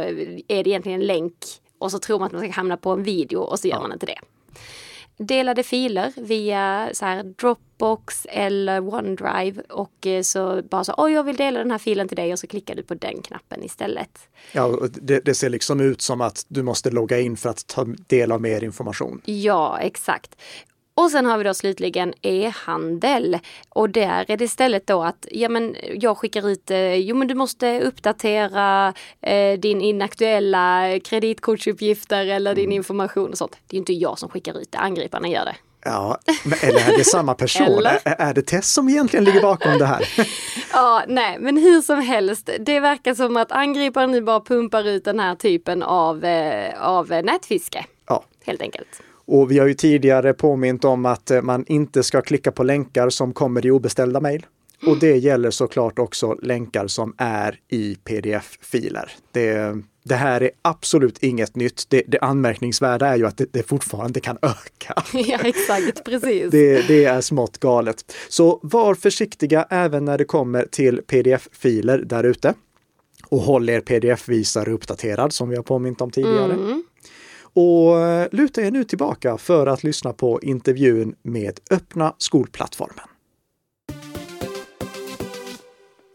är 0.48 0.64
det 0.64 0.70
egentligen 0.70 1.00
en 1.00 1.06
länk 1.06 1.34
och 1.78 1.90
så 1.90 1.98
tror 1.98 2.18
man 2.18 2.26
att 2.26 2.32
man 2.32 2.42
ska 2.42 2.50
hamna 2.50 2.76
på 2.76 2.90
en 2.90 3.02
video 3.02 3.38
och 3.40 3.58
så 3.58 3.68
gör 3.68 3.76
ja. 3.76 3.82
man 3.82 3.92
inte 3.92 4.06
det. 4.06 4.18
Delade 5.24 5.62
filer 5.62 6.12
via 6.16 6.90
så 6.92 7.04
här 7.04 7.22
Dropbox 7.22 8.26
eller 8.30 8.94
OneDrive 8.94 9.62
och 9.68 10.06
eh, 10.06 10.22
så 10.22 10.62
bara 10.62 10.84
så, 10.84 10.94
oj 10.96 11.12
jag 11.12 11.24
vill 11.24 11.36
dela 11.36 11.58
den 11.58 11.70
här 11.70 11.78
filen 11.78 12.08
till 12.08 12.16
dig 12.16 12.32
och 12.32 12.38
så 12.38 12.46
klickar 12.46 12.74
du 12.74 12.82
på 12.82 12.94
den 12.94 13.22
knappen 13.22 13.64
istället. 13.64 14.18
Ja, 14.52 14.78
det, 14.92 15.20
det 15.20 15.34
ser 15.34 15.48
liksom 15.48 15.80
ut 15.80 16.02
som 16.02 16.20
att 16.20 16.46
du 16.48 16.62
måste 16.62 16.90
logga 16.90 17.20
in 17.20 17.36
för 17.36 17.50
att 17.50 17.66
ta 17.66 17.84
del 17.84 18.32
av 18.32 18.40
mer 18.40 18.64
information. 18.64 19.20
Ja, 19.24 19.78
exakt. 19.78 20.36
Och 21.00 21.10
sen 21.10 21.26
har 21.26 21.38
vi 21.38 21.44
då 21.44 21.54
slutligen 21.54 22.14
e-handel. 22.22 23.38
Och 23.68 23.90
där 23.90 24.24
är 24.28 24.36
det 24.36 24.44
istället 24.44 24.86
då 24.86 25.02
att 25.02 25.26
ja, 25.30 25.48
men 25.48 25.76
jag 25.94 26.18
skickar 26.18 26.48
ut, 26.48 26.70
eh, 26.70 26.94
jo 26.94 27.16
men 27.16 27.28
du 27.28 27.34
måste 27.34 27.80
uppdatera 27.80 28.94
eh, 29.20 29.58
din 29.58 29.80
inaktuella 29.80 30.98
kreditkortsuppgifter 31.04 32.26
eller 32.26 32.54
din 32.54 32.64
mm. 32.64 32.76
information 32.76 33.30
och 33.30 33.38
sånt. 33.38 33.56
Det 33.66 33.76
är 33.76 33.78
inte 33.78 33.92
jag 33.92 34.18
som 34.18 34.28
skickar 34.28 34.60
ut 34.60 34.72
det, 34.72 34.78
angriparna 34.78 35.28
gör 35.28 35.44
det. 35.44 35.56
Ja, 35.84 36.18
eller 36.62 36.92
är 36.92 36.98
det 36.98 37.04
samma 37.04 37.34
person? 37.34 37.86
är, 37.86 38.00
är 38.04 38.34
det 38.34 38.42
Tess 38.42 38.72
som 38.72 38.88
egentligen 38.88 39.24
ligger 39.24 39.40
bakom 39.42 39.78
det 39.78 39.86
här? 39.86 40.08
ja, 40.72 41.04
nej, 41.08 41.36
men 41.40 41.56
hur 41.56 41.82
som 41.82 42.00
helst. 42.00 42.50
Det 42.60 42.80
verkar 42.80 43.14
som 43.14 43.36
att 43.36 43.52
angriparen 43.52 44.10
nu 44.10 44.22
bara 44.22 44.40
pumpar 44.40 44.88
ut 44.88 45.04
den 45.04 45.20
här 45.20 45.34
typen 45.34 45.82
av, 45.82 46.24
eh, 46.24 46.82
av 46.82 47.08
nätfiske. 47.08 47.84
Ja. 48.08 48.24
Helt 48.44 48.62
enkelt. 48.62 49.02
Och 49.32 49.50
vi 49.50 49.58
har 49.58 49.66
ju 49.66 49.74
tidigare 49.74 50.34
påmint 50.34 50.84
om 50.84 51.06
att 51.06 51.30
eh, 51.30 51.42
man 51.42 51.64
inte 51.68 52.02
ska 52.02 52.20
klicka 52.20 52.52
på 52.52 52.62
länkar 52.62 53.10
som 53.10 53.32
kommer 53.32 53.66
i 53.66 53.70
obeställda 53.70 54.20
mejl. 54.20 54.46
Och 54.86 54.98
det 54.98 55.16
gäller 55.16 55.50
såklart 55.50 55.98
också 55.98 56.34
länkar 56.42 56.86
som 56.86 57.14
är 57.18 57.58
i 57.68 57.94
pdf-filer. 58.04 59.10
Det, 59.32 59.76
det 60.04 60.14
här 60.14 60.42
är 60.42 60.50
absolut 60.62 61.22
inget 61.22 61.56
nytt. 61.56 61.84
Det, 61.88 62.02
det 62.06 62.18
anmärkningsvärda 62.18 63.06
är 63.06 63.16
ju 63.16 63.26
att 63.26 63.36
det, 63.36 63.52
det 63.52 63.62
fortfarande 63.62 64.20
kan 64.20 64.38
öka. 64.42 65.02
ja, 65.12 65.38
exakt, 65.44 66.04
precis. 66.04 66.50
Det, 66.50 66.88
det, 66.88 67.04
är 67.04 67.20
smått 67.20 67.58
galet. 67.58 68.14
Så 68.28 68.60
var 68.62 68.94
försiktiga 68.94 69.66
även 69.70 70.04
när 70.04 70.18
det 70.18 70.24
kommer 70.24 70.66
till 70.70 71.00
pdf-filer 71.06 71.98
där 71.98 72.24
ute. 72.24 72.54
Och 73.28 73.40
håll 73.40 73.68
er 73.68 73.80
pdf-visare 73.80 74.72
uppdaterad 74.72 75.32
som 75.32 75.48
vi 75.48 75.56
har 75.56 75.62
påmint 75.62 76.00
om 76.00 76.10
tidigare. 76.10 76.52
Mm. 76.52 76.82
Och 77.52 78.00
eh, 78.00 78.28
luta 78.32 78.62
er 78.62 78.70
nu 78.70 78.84
tillbaka 78.84 79.38
för 79.38 79.66
att 79.66 79.84
lyssna 79.84 80.12
på 80.12 80.40
intervjun 80.42 81.14
med 81.22 81.60
Öppna 81.70 82.14
skolplattformen. 82.18 83.04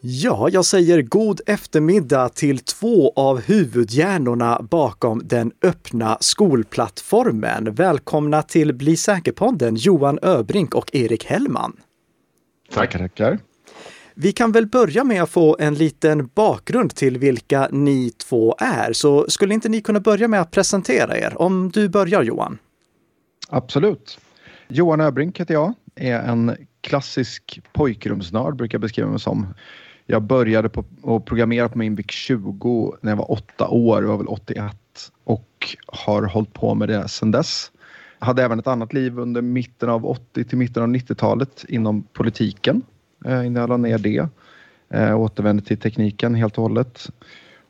Ja, 0.08 0.48
jag 0.52 0.64
säger 0.64 1.02
god 1.02 1.40
eftermiddag 1.46 2.28
till 2.28 2.58
två 2.58 3.12
av 3.16 3.40
huvudhjärnorna 3.40 4.66
bakom 4.70 5.22
den 5.24 5.52
öppna 5.62 6.18
skolplattformen. 6.20 7.74
Välkomna 7.74 8.42
till 8.42 8.74
Bli 8.74 8.96
säker-podden 8.96 9.76
Johan 9.76 10.18
Öbrink 10.22 10.74
och 10.74 10.94
Erik 10.94 11.24
Hellman. 11.24 11.76
Tackar, 12.72 12.98
tackar. 12.98 13.38
Vi 14.18 14.32
kan 14.32 14.52
väl 14.52 14.66
börja 14.66 15.04
med 15.04 15.22
att 15.22 15.30
få 15.30 15.56
en 15.60 15.74
liten 15.74 16.30
bakgrund 16.34 16.94
till 16.94 17.18
vilka 17.18 17.68
ni 17.72 18.10
två 18.10 18.56
är. 18.58 18.92
Så 18.92 19.26
skulle 19.28 19.54
inte 19.54 19.68
ni 19.68 19.80
kunna 19.80 20.00
börja 20.00 20.28
med 20.28 20.40
att 20.40 20.50
presentera 20.50 21.18
er? 21.18 21.42
Om 21.42 21.70
du 21.70 21.88
börjar 21.88 22.22
Johan. 22.22 22.58
Absolut. 23.48 24.18
Johan 24.68 25.00
Öbrink 25.00 25.40
heter 25.40 25.54
jag, 25.54 25.74
är 25.94 26.18
en 26.18 26.56
klassisk 26.80 27.60
pojkrumsnörd 27.72 28.56
brukar 28.56 28.76
jag 28.76 28.80
beskriva 28.80 29.08
mig 29.08 29.20
som. 29.20 29.46
Jag 30.06 30.22
började 30.22 30.68
på 30.68 30.84
att 31.04 31.24
programmera 31.24 31.68
på 31.68 31.78
min 31.78 31.94
VIC 31.94 32.10
20 32.10 32.96
när 33.00 33.12
jag 33.12 33.16
var 33.16 33.30
åtta 33.30 33.68
år, 33.68 34.02
det 34.02 34.08
var 34.08 34.16
väl 34.16 34.28
81 34.28 34.76
och 35.24 35.76
har 35.86 36.22
hållit 36.22 36.52
på 36.52 36.74
med 36.74 36.88
det 36.88 37.08
sedan 37.08 37.30
dess. 37.30 37.70
Jag 38.18 38.26
hade 38.26 38.42
även 38.42 38.58
ett 38.58 38.66
annat 38.66 38.92
liv 38.92 39.18
under 39.18 39.42
mitten 39.42 39.88
av 39.88 40.06
80 40.06 40.44
till 40.44 40.58
mitten 40.58 40.82
av 40.82 40.88
90-talet 40.88 41.64
inom 41.68 42.02
politiken 42.02 42.82
innan 43.24 43.54
jag 43.54 43.68
la 43.68 43.76
ner 43.76 43.98
det. 43.98 44.28
Eh, 44.88 45.20
återvände 45.20 45.62
till 45.62 45.78
tekniken 45.78 46.34
helt 46.34 46.58
och 46.58 46.62
hållet 46.62 47.10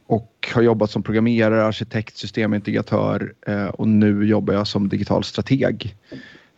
och 0.06 0.48
har 0.54 0.62
jobbat 0.62 0.90
som 0.90 1.02
programmerare, 1.02 1.64
arkitekt, 1.64 2.16
systemintegratör 2.16 3.34
eh, 3.46 3.66
och 3.66 3.88
nu 3.88 4.26
jobbar 4.26 4.54
jag 4.54 4.66
som 4.66 4.88
digital 4.88 5.24
strateg. 5.24 5.96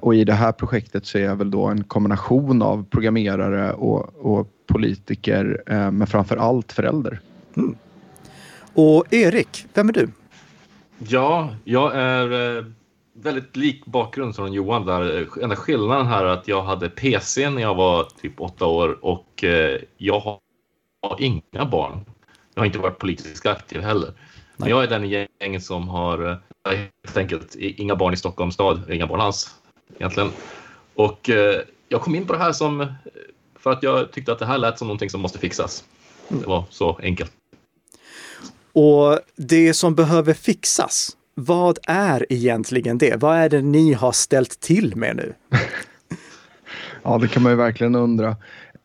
Och 0.00 0.14
i 0.14 0.25
det 0.25 0.33
här 0.33 0.52
projektet 0.52 1.07
så 1.07 1.18
är 1.18 1.23
jag 1.23 1.37
väl 1.37 1.50
då 1.50 1.66
en 1.66 1.85
kombination 1.85 2.62
av 2.62 2.87
programmerare 2.90 3.73
och, 3.73 4.16
och 4.16 4.49
politiker, 4.66 5.62
eh, 5.66 5.90
men 5.90 6.07
framför 6.07 6.37
allt 6.37 6.73
förälder. 6.73 7.21
Mm. 7.57 7.76
Och 8.75 9.14
Erik, 9.14 9.66
vem 9.75 9.88
är 9.88 9.92
du? 9.92 10.09
Ja, 10.99 11.54
jag 11.64 11.97
är 11.97 12.57
eh, 12.59 12.64
väldigt 13.22 13.56
lik 13.56 13.87
bakgrund 13.87 14.34
som 14.34 14.52
Johan 14.52 14.87
där. 14.87 15.28
Enda 15.42 15.56
skillnaden 15.56 16.06
här 16.06 16.25
är 16.25 16.28
att 16.28 16.48
jag 16.48 16.62
hade 16.62 16.88
PC 16.88 17.50
när 17.50 17.62
jag 17.62 17.75
var 17.75 18.04
typ 18.20 18.40
åtta 18.40 18.66
år 18.66 19.04
och 19.04 19.44
eh, 19.44 19.80
jag 19.96 20.20
har 20.20 20.40
inga 21.18 21.64
barn. 21.70 22.04
Jag 22.54 22.60
har 22.60 22.66
inte 22.66 22.78
varit 22.78 22.98
politiskt 22.98 23.46
aktiv 23.46 23.80
heller. 23.80 24.12
Men 24.56 24.68
jag 24.68 24.82
är 24.82 24.88
den 24.88 25.04
i 25.04 25.28
gänget 25.40 25.64
som 25.64 25.88
har 25.88 26.40
helt 27.04 27.16
enkelt 27.16 27.54
inga 27.54 27.96
barn 27.96 28.14
i 28.14 28.16
Stockholms 28.16 28.54
stad, 28.54 28.90
inga 28.90 29.06
barn 29.06 29.20
alls 29.20 29.54
egentligen. 29.96 30.30
Och 30.94 31.30
jag 31.88 32.00
kom 32.00 32.14
in 32.14 32.26
på 32.26 32.32
det 32.32 32.38
här 32.38 32.52
som 32.52 32.87
för 33.58 33.72
att 33.72 33.82
jag 33.82 34.12
tyckte 34.12 34.32
att 34.32 34.38
det 34.38 34.46
här 34.46 34.58
lät 34.58 34.78
som 34.78 34.88
någonting 34.88 35.10
som 35.10 35.20
måste 35.20 35.38
fixas. 35.38 35.84
Det 36.28 36.46
var 36.46 36.64
så 36.70 36.98
enkelt. 37.02 37.32
Och 38.72 39.18
det 39.37 39.75
som 39.75 39.94
behöver 39.94 40.34
fixas, 40.34 41.16
vad 41.40 41.78
är 41.87 42.26
egentligen 42.28 42.99
det? 42.99 43.16
Vad 43.23 43.37
är 43.37 43.49
det 43.49 43.62
ni 43.62 43.92
har 43.92 44.12
ställt 44.12 44.61
till 44.61 44.97
med 44.97 45.16
nu? 45.16 45.35
ja, 47.02 47.18
det 47.18 47.28
kan 47.28 47.42
man 47.42 47.52
ju 47.52 47.57
verkligen 47.57 47.95
undra. 47.95 48.37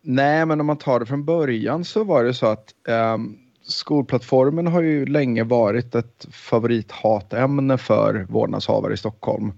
Nej, 0.01 0.45
men 0.45 0.60
om 0.60 0.65
man 0.65 0.77
tar 0.77 1.00
det 1.00 1.05
från 1.05 1.25
början 1.25 1.86
så 1.86 2.03
var 2.03 2.24
det 2.24 2.33
så 2.33 2.45
att 2.45 2.74
um, 2.88 3.38
skolplattformen 3.63 4.67
har 4.67 4.81
ju 4.81 5.05
länge 5.05 5.43
varit 5.43 5.95
ett 5.95 6.27
favorithatämne 6.31 7.77
för 7.77 8.25
vårdnadshavare 8.29 8.93
i 8.93 8.98
Stockholm. 8.98 9.53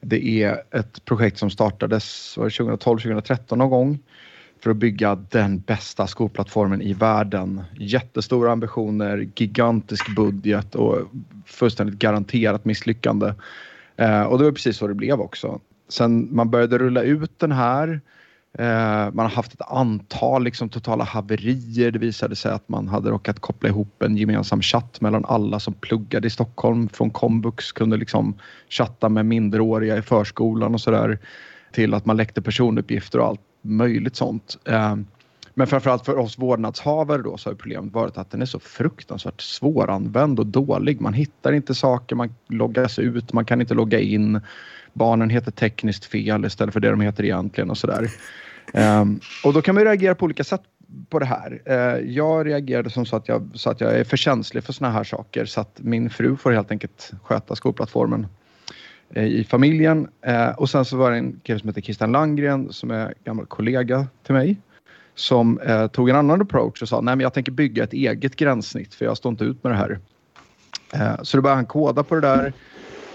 Det 0.00 0.42
är 0.42 0.62
ett 0.70 1.04
projekt 1.04 1.38
som 1.38 1.50
startades 1.50 2.36
2012-2013 2.38 3.56
någon 3.56 3.70
gång 3.70 3.98
för 4.62 4.70
att 4.70 4.76
bygga 4.76 5.14
den 5.14 5.58
bästa 5.58 6.06
skolplattformen 6.06 6.82
i 6.82 6.92
världen. 6.92 7.62
Jättestora 7.78 8.52
ambitioner, 8.52 9.28
gigantisk 9.36 10.14
budget 10.16 10.74
och 10.74 10.98
fullständigt 11.46 11.98
garanterat 11.98 12.64
misslyckande. 12.64 13.34
Eh, 13.96 14.22
och 14.22 14.38
det 14.38 14.44
var 14.44 14.52
precis 14.52 14.76
så 14.76 14.86
det 14.86 14.94
blev 14.94 15.20
också. 15.20 15.60
Sen 15.88 16.28
man 16.36 16.50
började 16.50 16.78
rulla 16.78 17.02
ut 17.02 17.38
den 17.38 17.52
här 17.52 18.00
eh, 18.58 19.12
man 19.12 19.18
har 19.18 19.28
haft 19.28 19.54
ett 19.54 19.70
antal 19.70 20.44
liksom, 20.44 20.68
totala 20.68 21.04
haverier. 21.04 21.90
Det 21.90 21.98
visade 21.98 22.36
sig 22.36 22.52
att 22.52 22.68
man 22.68 22.88
hade 22.88 23.10
råkat 23.10 23.40
koppla 23.40 23.68
ihop 23.68 24.02
en 24.02 24.16
gemensam 24.16 24.62
chatt 24.62 25.00
mellan 25.00 25.24
alla 25.24 25.60
som 25.60 25.74
pluggade 25.74 26.26
i 26.26 26.30
Stockholm 26.30 26.88
från 26.88 27.10
komvux 27.10 27.72
kunde 27.72 27.96
liksom 27.96 28.34
chatta 28.68 29.08
med 29.08 29.26
minderåriga 29.26 29.96
i 29.96 30.02
förskolan 30.02 30.74
och 30.74 30.80
sådär 30.80 31.18
till 31.72 31.94
att 31.94 32.06
man 32.06 32.16
läckte 32.16 32.42
personuppgifter 32.42 33.18
och 33.18 33.26
allt 33.26 33.40
möjligt 33.62 34.16
sånt. 34.16 34.58
Eh, 34.64 34.96
men 35.54 35.66
framförallt 35.66 36.04
för 36.04 36.18
oss 36.18 36.38
vårdnadshavare 36.38 37.22
då 37.22 37.36
så 37.36 37.50
har 37.50 37.54
problemet 37.54 37.92
varit 37.92 38.18
att 38.18 38.30
den 38.30 38.42
är 38.42 38.46
så 38.46 38.58
fruktansvärt 38.58 39.40
svåranvänd 39.40 40.38
och 40.38 40.46
dålig. 40.46 41.00
Man 41.00 41.14
hittar 41.14 41.52
inte 41.52 41.74
saker, 41.74 42.16
man 42.16 42.34
loggas 42.48 42.98
ut, 42.98 43.32
man 43.32 43.44
kan 43.44 43.60
inte 43.60 43.74
logga 43.74 44.00
in. 44.00 44.40
Barnen 44.92 45.30
heter 45.30 45.50
tekniskt 45.50 46.04
fel 46.04 46.44
istället 46.44 46.72
för 46.72 46.80
det 46.80 46.90
de 46.90 47.00
heter 47.00 47.24
egentligen 47.24 47.70
och 47.70 47.78
sådär. 47.78 48.10
Um, 48.74 49.20
och 49.44 49.52
då 49.52 49.62
kan 49.62 49.74
man 49.74 49.84
reagera 49.84 50.14
på 50.14 50.24
olika 50.24 50.44
sätt 50.44 50.62
på 51.08 51.18
det 51.18 51.26
här. 51.26 51.62
Uh, 51.68 52.10
jag 52.10 52.46
reagerade 52.46 52.90
som 52.90 53.06
så 53.06 53.16
att 53.16 53.28
jag, 53.28 53.50
så 53.54 53.70
att 53.70 53.80
jag 53.80 53.98
är 53.98 54.04
för 54.04 54.16
känslig 54.16 54.64
för 54.64 54.72
såna 54.72 54.90
här 54.90 55.04
saker 55.04 55.44
så 55.44 55.60
att 55.60 55.80
min 55.80 56.10
fru 56.10 56.36
får 56.36 56.52
helt 56.52 56.70
enkelt 56.70 57.12
sköta 57.22 57.56
skolplattformen. 57.56 58.26
Eh, 59.14 59.24
I 59.24 59.44
familjen. 59.44 60.08
Eh, 60.22 60.50
och 60.50 60.70
sen 60.70 60.84
så 60.84 60.96
var 60.96 61.10
det 61.10 61.16
en 61.16 61.40
kille 61.42 61.58
som 61.58 61.68
heter 61.68 61.80
Christian 61.80 62.12
Langgren 62.12 62.72
som 62.72 62.90
är 62.90 63.14
gammal 63.24 63.46
kollega 63.46 64.06
till 64.22 64.34
mig 64.34 64.56
som 65.14 65.60
eh, 65.60 65.86
tog 65.86 66.08
en 66.08 66.16
annan 66.16 66.42
approach 66.42 66.82
och 66.82 66.88
sa 66.88 67.00
nej 67.00 67.16
men 67.16 67.22
jag 67.22 67.34
tänker 67.34 67.52
bygga 67.52 67.84
ett 67.84 67.92
eget 67.92 68.36
gränssnitt 68.36 68.94
för 68.94 69.04
jag 69.04 69.16
står 69.16 69.30
inte 69.30 69.44
ut 69.44 69.64
med 69.64 69.72
det 69.72 69.76
här. 69.76 69.98
Eh, 70.92 71.22
så 71.22 71.36
då 71.36 71.42
började 71.42 71.58
han 71.58 71.66
koda 71.66 72.02
på 72.02 72.14
det 72.14 72.20
där 72.20 72.52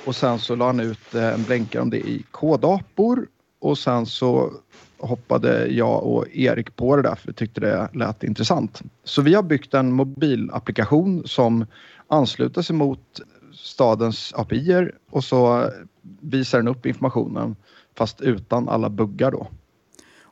och 0.06 0.16
sen 0.16 0.40
så 0.40 0.56
la 0.56 0.66
han 0.66 0.80
ut 0.80 1.16
eh, 1.16 1.34
en 1.34 1.44
blänkare 1.44 1.82
om 1.82 1.90
det 1.90 1.98
i 1.98 2.24
kodapor 2.32 3.28
och 3.60 3.78
sen 3.78 4.06
så 4.06 4.52
hoppade 4.98 5.68
jag 5.68 6.04
och 6.04 6.26
Erik 6.32 6.76
på 6.76 6.96
det 6.96 7.02
där 7.02 7.16
för 7.16 7.28
vi 7.28 7.34
tyckte 7.34 7.62
det 7.62 7.90
lät 7.94 8.24
intressant. 8.24 8.82
Så 9.04 9.22
vi 9.22 9.34
har 9.34 9.44
byggt 9.44 9.74
en 9.74 9.92
mobilapplikation 9.92 11.28
som 11.28 11.66
ansluter 12.08 12.62
sig 12.62 12.76
mot 12.76 13.22
stadens 13.58 14.34
API 14.34 14.90
och 15.12 15.24
så 15.24 15.70
visar 16.22 16.58
den 16.58 16.68
upp 16.68 16.86
informationen 16.86 17.56
fast 17.98 18.22
utan 18.22 18.70
alla 18.70 18.90
buggar 18.90 19.32
då. 19.32 19.48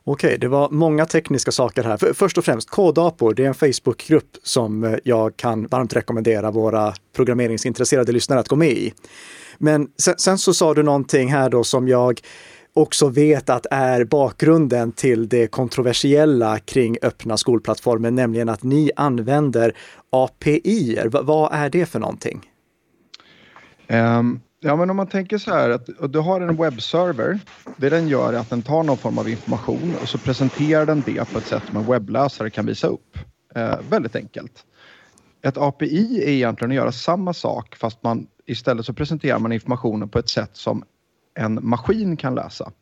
Okej, 0.06 0.38
det 0.38 0.48
var 0.48 0.70
många 0.70 1.06
tekniska 1.06 1.52
saker 1.52 1.82
här. 1.84 2.14
Först 2.14 2.38
och 2.38 2.44
främst, 2.44 2.70
Kodapor, 2.70 3.34
det 3.34 3.44
är 3.44 3.48
en 3.48 3.54
Facebookgrupp 3.54 4.36
som 4.42 4.84
eh, 4.84 4.94
jag 5.04 5.36
kan 5.36 5.66
varmt 5.66 5.96
rekommendera 5.96 6.50
våra 6.50 6.94
programmeringsintresserade 7.16 8.12
lyssnare 8.12 8.40
att 8.40 8.48
gå 8.48 8.56
med 8.56 8.70
i. 8.70 8.92
Men 9.58 9.88
sen, 9.98 10.14
sen 10.18 10.38
så 10.38 10.54
sa 10.54 10.74
du 10.74 10.82
någonting 10.82 11.32
här 11.32 11.50
då 11.50 11.64
som 11.64 11.88
jag 11.88 12.20
också 12.74 13.08
vet 13.08 13.50
att 13.50 13.66
är 13.70 14.04
bakgrunden 14.04 14.92
till 14.92 15.28
det 15.28 15.46
kontroversiella 15.46 16.58
kring 16.58 16.96
öppna 17.02 17.36
skolplattformen, 17.36 18.14
nämligen 18.14 18.48
att 18.48 18.62
ni 18.62 18.90
använder 18.96 19.76
API. 20.10 20.60
-er. 20.96 21.22
vad 21.22 21.52
är 21.52 21.70
det 21.70 21.86
för 21.86 21.98
någonting? 21.98 22.50
Um, 23.88 24.40
ja, 24.60 24.76
men 24.76 24.90
om 24.90 24.96
man 24.96 25.06
tänker 25.06 25.38
så 25.38 25.50
här 25.50 25.70
att 25.70 26.12
du 26.12 26.18
har 26.18 26.40
en 26.40 26.56
webbserver. 26.56 27.40
Det 27.76 27.88
den 27.88 28.08
gör 28.08 28.32
är 28.32 28.38
att 28.38 28.50
den 28.50 28.62
tar 28.62 28.82
någon 28.82 28.96
form 28.96 29.18
av 29.18 29.28
information 29.28 29.94
och 30.02 30.08
så 30.08 30.18
presenterar 30.18 30.86
den 30.86 31.02
det 31.06 31.32
på 31.32 31.38
ett 31.38 31.46
sätt 31.46 31.62
som 31.66 31.76
en 31.76 31.86
webbläsare 31.86 32.50
kan 32.50 32.66
visa 32.66 32.86
upp. 32.86 33.18
Uh, 33.56 33.76
väldigt 33.90 34.16
enkelt. 34.16 34.64
Ett 35.42 35.58
API 35.58 36.22
är 36.24 36.28
egentligen 36.28 36.70
att 36.70 36.76
göra 36.76 36.92
samma 36.92 37.32
sak 37.32 37.76
fast 37.76 38.02
man 38.02 38.26
istället 38.46 38.86
så 38.86 38.92
presenterar 38.92 39.38
man 39.38 39.52
informationen 39.52 40.08
på 40.08 40.18
ett 40.18 40.28
sätt 40.28 40.50
som 40.52 40.84
en 41.34 41.58
maskin 41.62 42.16
kan 42.16 42.34
läsa. 42.34 42.72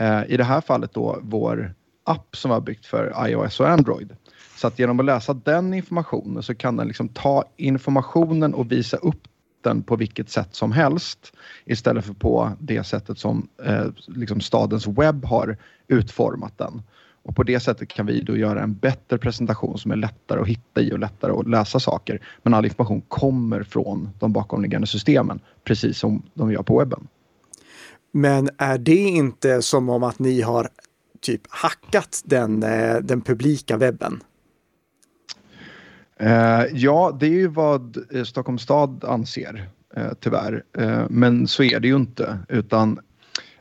Uh, 0.00 0.30
I 0.30 0.36
det 0.36 0.44
här 0.44 0.60
fallet 0.60 0.94
då 0.94 1.18
vår 1.22 1.74
app 2.04 2.36
som 2.36 2.50
var 2.50 2.60
byggt 2.60 2.86
för 2.86 3.28
iOS 3.28 3.60
och 3.60 3.68
Android. 3.68 4.16
Så 4.56 4.66
att 4.66 4.78
genom 4.78 5.00
att 5.00 5.06
läsa 5.06 5.34
den 5.34 5.74
informationen 5.74 6.42
så 6.42 6.54
kan 6.54 6.76
den 6.76 6.86
liksom 6.86 7.08
ta 7.08 7.44
informationen 7.56 8.54
och 8.54 8.72
visa 8.72 8.96
upp 8.96 9.28
staten 9.66 9.82
på 9.82 9.96
vilket 9.96 10.30
sätt 10.30 10.54
som 10.54 10.72
helst 10.72 11.32
istället 11.66 12.04
för 12.04 12.14
på 12.14 12.52
det 12.60 12.84
sättet 12.84 13.18
som 13.18 13.48
eh, 13.64 13.86
liksom 14.06 14.40
stadens 14.40 14.86
webb 14.86 15.24
har 15.24 15.56
utformat 15.88 16.58
den. 16.58 16.82
Och 17.24 17.36
på 17.36 17.42
det 17.42 17.60
sättet 17.60 17.88
kan 17.88 18.06
vi 18.06 18.20
då 18.20 18.36
göra 18.36 18.62
en 18.62 18.74
bättre 18.74 19.18
presentation 19.18 19.78
som 19.78 19.90
är 19.90 19.96
lättare 19.96 20.40
att 20.40 20.48
hitta 20.48 20.80
i 20.80 20.92
och 20.92 20.98
lättare 20.98 21.32
att 21.32 21.48
läsa 21.48 21.80
saker. 21.80 22.20
Men 22.42 22.54
all 22.54 22.64
information 22.64 23.02
kommer 23.08 23.62
från 23.62 24.10
de 24.18 24.32
bakomliggande 24.32 24.86
systemen, 24.86 25.40
precis 25.64 25.98
som 25.98 26.22
de 26.34 26.52
gör 26.52 26.62
på 26.62 26.78
webben. 26.78 27.08
Men 28.12 28.48
är 28.58 28.78
det 28.78 29.08
inte 29.08 29.62
som 29.62 29.88
om 29.88 30.02
att 30.02 30.18
ni 30.18 30.42
har 30.42 30.68
typ 31.20 31.42
hackat 31.48 32.22
den, 32.24 32.62
eh, 32.62 32.96
den 33.02 33.20
publika 33.20 33.76
webben? 33.76 34.22
Eh, 36.20 36.64
ja, 36.72 37.16
det 37.20 37.26
är 37.26 37.30
ju 37.30 37.48
vad 37.48 38.14
eh, 38.14 38.24
Stockholms 38.24 38.62
stad 38.62 39.04
anser, 39.04 39.68
eh, 39.96 40.12
tyvärr. 40.20 40.64
Men 41.10 41.48
så 41.48 41.62
är 41.62 41.80
det 41.80 41.88
ju 41.88 41.96
inte. 41.96 42.38
Utan 42.48 42.98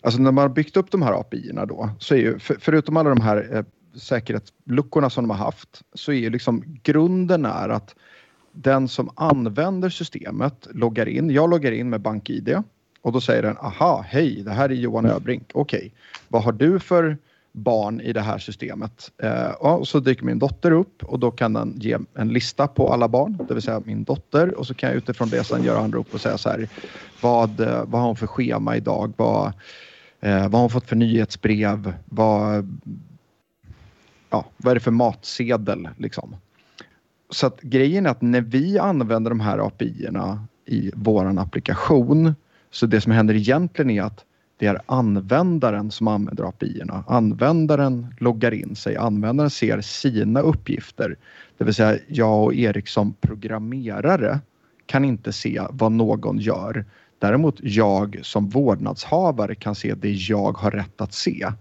alltså 0.01 0.21
när 0.21 0.31
man 0.31 0.41
har 0.41 0.49
byggt 0.49 0.77
upp 0.77 0.91
de 0.91 1.01
här 1.01 1.13
API-erna 1.13 1.65
då, 1.65 1.89
så 1.99 2.15
är 2.15 2.19
ju, 2.19 2.39
för, 2.39 2.57
förutom 2.59 2.97
alla 2.97 3.09
de 3.09 3.21
här 3.21 3.65
säkerhetsluckorna 3.95 5.09
som 5.09 5.23
de 5.23 5.29
har 5.29 5.45
haft, 5.45 5.81
så 5.93 6.11
är 6.11 6.15
ju 6.15 6.29
liksom 6.29 6.63
grunden 6.83 7.45
är 7.45 7.69
att 7.69 7.95
den 8.51 8.87
som 8.87 9.09
använder 9.15 9.89
systemet 9.89 10.67
loggar 10.71 11.07
in. 11.07 11.29
Jag 11.29 11.49
loggar 11.49 11.71
in 11.71 11.89
med 11.89 12.01
BankID 12.01 12.63
och 13.01 13.11
då 13.11 13.21
säger 13.21 13.41
den 13.41 13.57
aha, 13.57 14.05
hej, 14.07 14.41
det 14.43 14.51
här 14.51 14.69
är 14.69 14.73
Johan 14.73 15.05
Öbrink. 15.05 15.51
Okej, 15.53 15.77
okay. 15.77 15.91
vad 16.27 16.43
har 16.43 16.51
du 16.51 16.79
för 16.79 17.17
barn 17.55 18.01
i 18.01 18.13
det 18.13 18.21
här 18.21 18.37
systemet. 18.37 19.11
Eh, 19.23 19.49
och 19.49 19.87
så 19.87 19.99
dyker 19.99 20.25
min 20.25 20.39
dotter 20.39 20.71
upp 20.71 21.03
och 21.03 21.19
då 21.19 21.31
kan 21.31 21.53
den 21.53 21.73
ge 21.77 21.97
en 22.13 22.29
lista 22.29 22.67
på 22.67 22.93
alla 22.93 23.07
barn, 23.07 23.37
det 23.47 23.53
vill 23.53 23.63
säga 23.63 23.81
min 23.85 24.03
dotter 24.03 24.55
och 24.55 24.67
så 24.67 24.73
kan 24.73 24.89
jag 24.89 24.97
utifrån 24.97 25.29
det 25.29 25.43
sen 25.43 25.63
göra 25.63 25.79
anrop 25.79 26.13
och 26.13 26.21
säga 26.21 26.37
så 26.37 26.49
här 26.49 26.69
vad, 27.21 27.59
eh, 27.59 27.83
vad 27.85 28.01
har 28.01 28.07
hon 28.07 28.15
för 28.15 28.27
schema 28.27 28.77
idag? 28.77 29.13
Vad, 29.17 29.47
eh, 30.19 30.41
vad 30.41 30.53
har 30.53 30.59
hon 30.59 30.69
fått 30.69 30.87
för 30.87 30.95
nyhetsbrev? 30.95 31.93
Vad, 32.05 32.79
ja, 34.29 34.45
vad 34.57 34.71
är 34.71 34.75
det 34.75 34.79
för 34.79 34.91
matsedel 34.91 35.89
liksom? 35.97 36.35
Så 37.29 37.47
att 37.47 37.61
grejen 37.61 38.05
är 38.05 38.09
att 38.09 38.21
när 38.21 38.41
vi 38.41 38.79
använder 38.79 39.31
de 39.31 39.39
här 39.39 39.67
API-erna 39.67 40.47
i 40.65 40.91
vår 40.93 41.39
applikation 41.39 42.35
så 42.71 42.85
det 42.85 43.01
som 43.01 43.11
händer 43.11 43.35
egentligen 43.35 43.89
är 43.89 44.01
att 44.01 44.25
det 44.57 44.65
är 44.65 44.81
användaren 44.85 45.91
som 45.91 46.07
använder 46.07 46.43
API-erna. 46.43 47.03
Användaren 47.07 48.15
loggar 48.19 48.53
in 48.53 48.75
sig, 48.75 48.97
användaren 48.97 49.49
ser 49.49 49.81
sina 49.81 50.39
uppgifter. 50.39 51.15
Det 51.57 51.63
vill 51.63 51.73
säga 51.73 51.99
jag 52.07 52.43
och 52.43 52.53
Erik 52.53 52.87
som 52.87 53.13
programmerare 53.13 54.39
kan 54.85 55.05
inte 55.05 55.33
se 55.33 55.61
vad 55.69 55.91
någon 55.91 56.39
gör. 56.39 56.85
Däremot 57.19 57.55
jag 57.59 58.19
som 58.23 58.49
vårdnadshavare 58.49 59.55
kan 59.55 59.75
se 59.75 59.93
det 59.95 60.11
jag 60.11 60.57
har 60.57 60.71
rätt 60.71 61.01
att 61.01 61.13
se. 61.13 61.51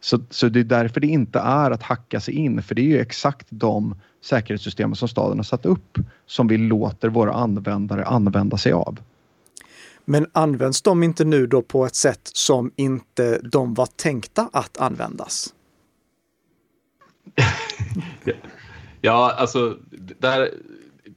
Så, 0.00 0.20
så 0.30 0.48
det 0.48 0.60
är 0.60 0.64
därför 0.64 1.00
det 1.00 1.06
inte 1.06 1.38
är 1.38 1.70
att 1.70 1.82
hacka 1.82 2.20
sig 2.20 2.34
in 2.34 2.62
för 2.62 2.74
det 2.74 2.82
är 2.82 2.86
ju 2.86 3.00
exakt 3.00 3.46
de 3.50 3.94
säkerhetssystemen 4.24 4.96
som 4.96 5.08
staden 5.08 5.38
har 5.38 5.44
satt 5.44 5.66
upp 5.66 5.98
som 6.26 6.48
vi 6.48 6.58
låter 6.58 7.08
våra 7.08 7.32
användare 7.32 8.04
använda 8.04 8.56
sig 8.56 8.72
av. 8.72 8.98
Men 10.08 10.26
används 10.32 10.82
de 10.82 11.02
inte 11.02 11.24
nu 11.24 11.46
då 11.46 11.62
på 11.62 11.86
ett 11.86 11.94
sätt 11.94 12.30
som 12.32 12.72
inte 12.76 13.40
de 13.42 13.74
var 13.74 13.86
tänkta 13.86 14.50
att 14.52 14.78
användas? 14.78 15.54
ja, 19.00 19.32
alltså 19.36 19.78
där, 20.18 20.50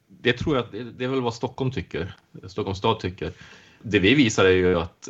det 0.08 0.34
tror 0.34 0.56
jag 0.56 0.66
det 0.98 1.04
är 1.04 1.08
väl 1.08 1.22
vad 1.22 1.34
Stockholm 1.34 1.72
tycker. 1.72 2.16
Stockholms 2.48 2.78
stad 2.78 3.00
tycker. 3.00 3.32
Det 3.82 4.00
vi 4.00 4.16
visar 4.16 4.46
är 4.46 4.50
ju 4.50 4.80
att 4.80 5.10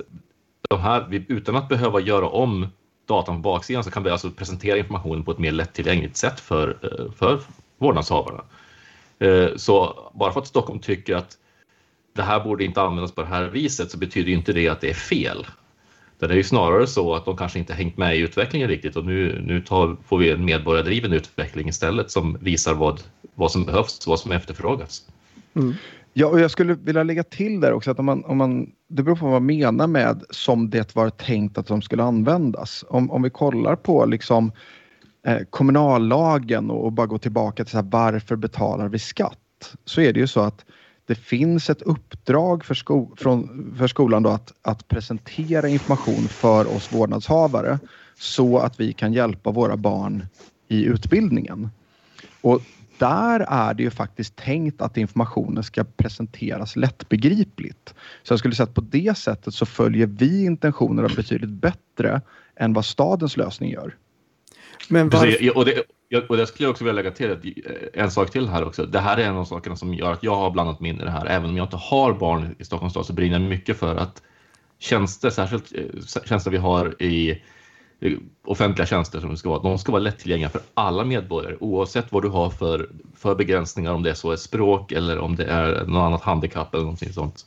de 0.69 0.79
här, 0.79 1.24
utan 1.27 1.55
att 1.55 1.69
behöva 1.69 2.00
göra 2.00 2.29
om 2.29 2.67
datan 3.05 3.36
på 3.36 3.41
baksidan 3.41 3.83
så 3.83 3.91
kan 3.91 4.03
vi 4.03 4.09
alltså 4.09 4.31
presentera 4.31 4.77
informationen 4.77 5.24
på 5.24 5.31
ett 5.31 5.39
mer 5.39 5.51
lättillgängligt 5.51 6.17
sätt 6.17 6.39
för, 6.39 6.77
eh, 6.81 7.12
för 7.12 7.41
vårdnadshavarna. 7.77 8.43
Eh, 9.19 9.55
så 9.55 9.95
bara 10.13 10.33
för 10.33 10.41
att 10.41 10.48
Stockholm 10.48 10.79
tycker 10.79 11.15
att 11.15 11.38
det 12.20 12.24
här 12.24 12.44
borde 12.44 12.66
inte 12.66 12.82
användas 12.82 13.12
på 13.12 13.22
det 13.22 13.28
här 13.28 13.44
viset 13.44 13.92
så 13.92 13.98
betyder 13.98 14.32
inte 14.32 14.54
det 14.54 14.70
att 14.70 14.82
det 14.82 14.90
är 14.90 14.94
fel. 14.94 15.46
Det 16.20 16.26
är 16.26 16.36
ju 16.36 16.44
snarare 16.44 16.88
så 16.88 17.16
att 17.16 17.26
de 17.26 17.38
kanske 17.38 17.60
inte 17.60 17.74
hängt 17.74 17.98
med 17.98 18.16
i 18.16 18.20
utvecklingen 18.20 18.68
riktigt 18.68 18.96
och 18.96 19.06
nu, 19.06 19.42
nu 19.46 19.62
tar, 19.62 19.98
får 20.08 20.18
vi 20.18 20.32
en 20.32 20.46
medborgardriven 20.46 21.14
utveckling 21.14 21.70
istället 21.70 22.12
som 22.12 22.38
visar 22.42 22.74
vad, 22.74 23.01
vad 23.36 23.51
som 23.51 23.66
behövs, 23.66 24.08
vad 24.08 24.20
som 24.20 24.32
efterfrågas. 24.32 25.01
Mm. 25.55 25.74
Ja, 26.14 26.27
och 26.27 26.40
jag 26.40 26.51
skulle 26.51 26.74
vilja 26.74 27.03
lägga 27.03 27.24
till 27.24 27.60
där 27.60 27.74
också 27.74 27.92
att 27.92 28.00
om 28.00 28.05
man, 28.05 28.25
om 28.25 28.38
man, 28.38 28.72
det 28.88 29.03
beror 29.03 29.16
på 29.16 29.25
vad 29.25 29.34
man 29.34 29.46
menar 29.46 29.88
med 29.88 30.24
som 30.29 30.70
det 30.70 30.96
var 30.96 31.10
tänkt 31.10 31.58
att 31.58 31.68
de 31.68 31.82
skulle 31.82 32.03
användas. 32.03 32.86
Om, 32.90 33.12
om 33.12 33.22
vi 33.22 33.29
kollar 33.29 33.75
på 33.75 34.05
liksom 34.05 34.51
eh, 35.25 35.40
kommunallagen 35.50 36.70
och, 36.72 36.86
och, 36.86 36.92
bara 36.92 37.08
går 37.08 37.18
tillbaka 37.18 37.64
till 37.64 37.72
så 37.72 37.77
här, 37.77 37.88
varför 37.92 38.36
betalar 38.36 38.88
vi 38.88 39.00
skatt? 39.00 39.75
Så 39.86 40.01
är 40.01 40.14
det 40.14 40.20
ju 40.20 40.27
så 40.27 40.40
att 40.40 40.66
det 41.09 41.15
finns 41.15 41.69
ett 41.69 41.81
uppdrag 41.81 42.65
för, 42.65 42.74
sko 42.74 43.15
från, 43.17 43.74
för 43.77 43.87
skolan 43.87 44.24
då 44.24 44.29
att, 44.29 44.53
att 44.61 44.87
presentera 44.87 45.67
information 45.67 46.27
för 46.27 46.75
oss 46.75 46.93
vårdnadshavare 46.93 47.79
så 48.19 48.57
att 48.57 48.79
vi 48.79 48.93
kan 48.93 49.13
hjälpa 49.13 49.51
våra 49.51 49.77
barn 49.77 50.25
i 50.67 50.83
utbildningen. 50.83 51.69
Och 52.41 52.61
där 52.98 53.39
är 53.39 53.74
det 53.74 53.83
ju 53.83 53.91
faktiskt 53.91 54.35
tänkt 54.35 54.81
att 54.81 54.98
informationen 54.98 55.63
ska 55.63 55.83
presenteras 55.83 56.75
lättbegripligt. 56.75 57.93
Så 58.24 58.33
jag 58.33 58.39
skulle 58.39 58.55
säga 58.55 58.63
att 58.63 58.75
på 58.75 58.81
det 58.81 59.17
sättet 59.17 59.53
så 59.53 59.65
följer 59.65 60.07
vi 60.07 60.45
intentionerna 60.45 61.07
betydligt 61.15 61.50
bättre 61.50 62.22
än 62.55 62.74
vad 62.74 62.85
stadens 62.85 63.37
lösning 63.37 63.72
gör. 63.72 63.95
Men 64.89 65.09
var... 65.09 65.57
och, 65.57 65.65
det, 65.65 65.83
och 66.17 66.37
jag 66.37 66.48
skulle 66.48 66.69
också 66.69 66.83
vilja 66.83 67.01
lägga 67.01 67.11
till 67.11 67.31
eh, 67.31 68.03
en 68.03 68.11
sak 68.11 68.31
till 68.31 68.48
här 68.48 68.65
också. 68.65 68.85
Det 68.85 69.00
här 69.00 69.17
är 69.17 69.24
en 69.24 69.37
av 69.37 69.45
sakerna 69.45 69.75
som 69.75 69.93
gör 69.93 70.13
att 70.13 70.24
jag 70.24 70.35
har 70.35 70.51
blandat 70.51 70.79
mig 70.79 70.91
in 70.91 71.01
i 71.01 71.03
det 71.03 71.11
här. 71.11 71.25
Även 71.25 71.50
om 71.50 71.57
jag 71.57 71.65
inte 71.65 71.77
har 71.77 72.13
barn 72.13 72.55
i 72.59 72.65
Stockholms 72.65 72.93
stad 72.93 73.05
så 73.05 73.13
brinner 73.13 73.39
jag 73.39 73.50
mycket 73.50 73.77
för 73.77 73.95
att 73.95 74.22
tjänster, 74.79 75.29
särskilt 75.29 75.74
eh, 75.75 76.22
tjänster 76.25 76.51
vi 76.51 76.57
har 76.57 77.01
i 77.03 77.41
eh, 78.00 78.13
offentliga 78.45 78.85
tjänster 78.85 79.19
som 79.19 79.29
det 79.29 79.37
ska 79.37 79.50
vara, 79.50 79.61
de 79.61 79.77
ska 79.77 79.91
vara 79.91 80.01
lättillgängliga 80.01 80.50
för 80.50 80.61
alla 80.74 81.05
medborgare 81.05 81.55
oavsett 81.59 82.11
vad 82.11 82.24
du 82.24 82.29
har 82.29 82.50
för, 82.50 82.89
för 83.15 83.35
begränsningar, 83.35 83.93
om 83.93 84.03
det 84.03 84.09
är 84.09 84.13
så 84.13 84.31
är 84.31 84.35
språk 84.35 84.91
eller 84.91 85.19
om 85.19 85.35
det 85.35 85.45
är 85.45 85.85
något 85.85 86.01
annat 86.01 86.22
handikapp 86.22 86.74
eller 86.74 86.83
någonting 86.83 87.13
sånt. 87.13 87.45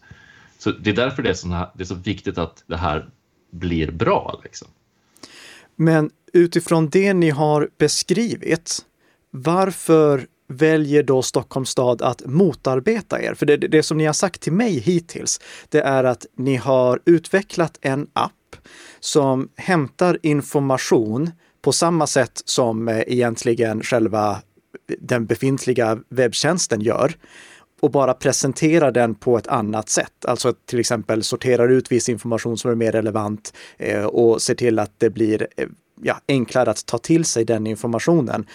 Så 0.58 0.70
det 0.70 0.90
är 0.90 0.94
därför 0.94 1.22
det 1.22 1.30
är, 1.30 1.34
så, 1.34 1.48
det 1.48 1.82
är 1.82 1.84
så 1.84 1.94
viktigt 1.94 2.38
att 2.38 2.64
det 2.66 2.76
här 2.76 3.08
blir 3.50 3.90
bra. 3.90 4.40
Liksom. 4.44 4.68
Men 5.76 6.10
utifrån 6.32 6.88
det 6.88 7.14
ni 7.14 7.30
har 7.30 7.68
beskrivit, 7.78 8.78
varför 9.30 10.26
väljer 10.48 11.02
då 11.02 11.22
Stockholms 11.22 11.70
stad 11.70 12.02
att 12.02 12.26
motarbeta 12.26 13.22
er? 13.22 13.34
För 13.34 13.46
det, 13.46 13.56
det 13.56 13.82
som 13.82 13.98
ni 13.98 14.04
har 14.04 14.12
sagt 14.12 14.40
till 14.40 14.52
mig 14.52 14.78
hittills, 14.78 15.40
det 15.68 15.80
är 15.80 16.04
att 16.04 16.26
ni 16.36 16.56
har 16.56 17.00
utvecklat 17.04 17.78
en 17.80 18.06
app 18.12 18.32
som 19.00 19.48
hämtar 19.56 20.18
information 20.22 21.30
på 21.62 21.72
samma 21.72 22.06
sätt 22.06 22.42
som 22.44 22.88
eh, 22.88 23.02
egentligen 23.06 23.82
själva 23.82 24.42
den 24.98 25.26
befintliga 25.26 25.98
webbtjänsten 26.08 26.80
gör 26.80 27.14
och 27.82 27.90
bara 27.90 28.14
presenterar 28.14 28.92
den 28.92 29.14
på 29.14 29.38
ett 29.38 29.46
annat 29.46 29.88
sätt. 29.88 30.24
Alltså 30.24 30.52
till 30.52 30.80
exempel 30.80 31.22
sorterar 31.22 31.68
ut 31.68 31.92
viss 31.92 32.08
information 32.08 32.58
som 32.58 32.70
är 32.70 32.74
mer 32.74 32.92
relevant 32.92 33.54
eh, 33.76 34.04
och 34.04 34.42
ser 34.42 34.54
till 34.54 34.78
att 34.78 34.92
det 34.98 35.10
blir 35.10 35.48
eh, 35.56 35.68
ja, 36.02 36.20
enklare 36.28 36.70
att 36.70 36.86
ta 36.86 36.98
till 36.98 37.24
sig 37.24 37.44
den 37.44 37.66
informationen. 37.66 38.46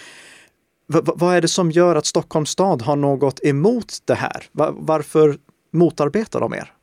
V 0.88 1.00
vad 1.04 1.36
är 1.36 1.42
det 1.42 1.48
som 1.48 1.72
gör 1.72 1.96
att 1.96 2.06
Stockholms 2.06 2.50
stad 2.50 2.82
har 2.82 2.96
något 2.96 3.40
emot 3.44 3.98
det 4.06 4.16
här? 4.16 4.44
Va 4.52 4.74
varför 4.78 5.38
motarbetar 5.74 6.40
de 6.40 6.54
er? 6.54 6.74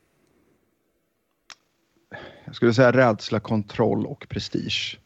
Jag 2.45 2.55
skulle 2.55 2.73
säga 2.73 2.91
rädsla, 2.91 3.39
kontroll 3.39 4.05
och 4.05 4.25
prestige. 4.29 4.99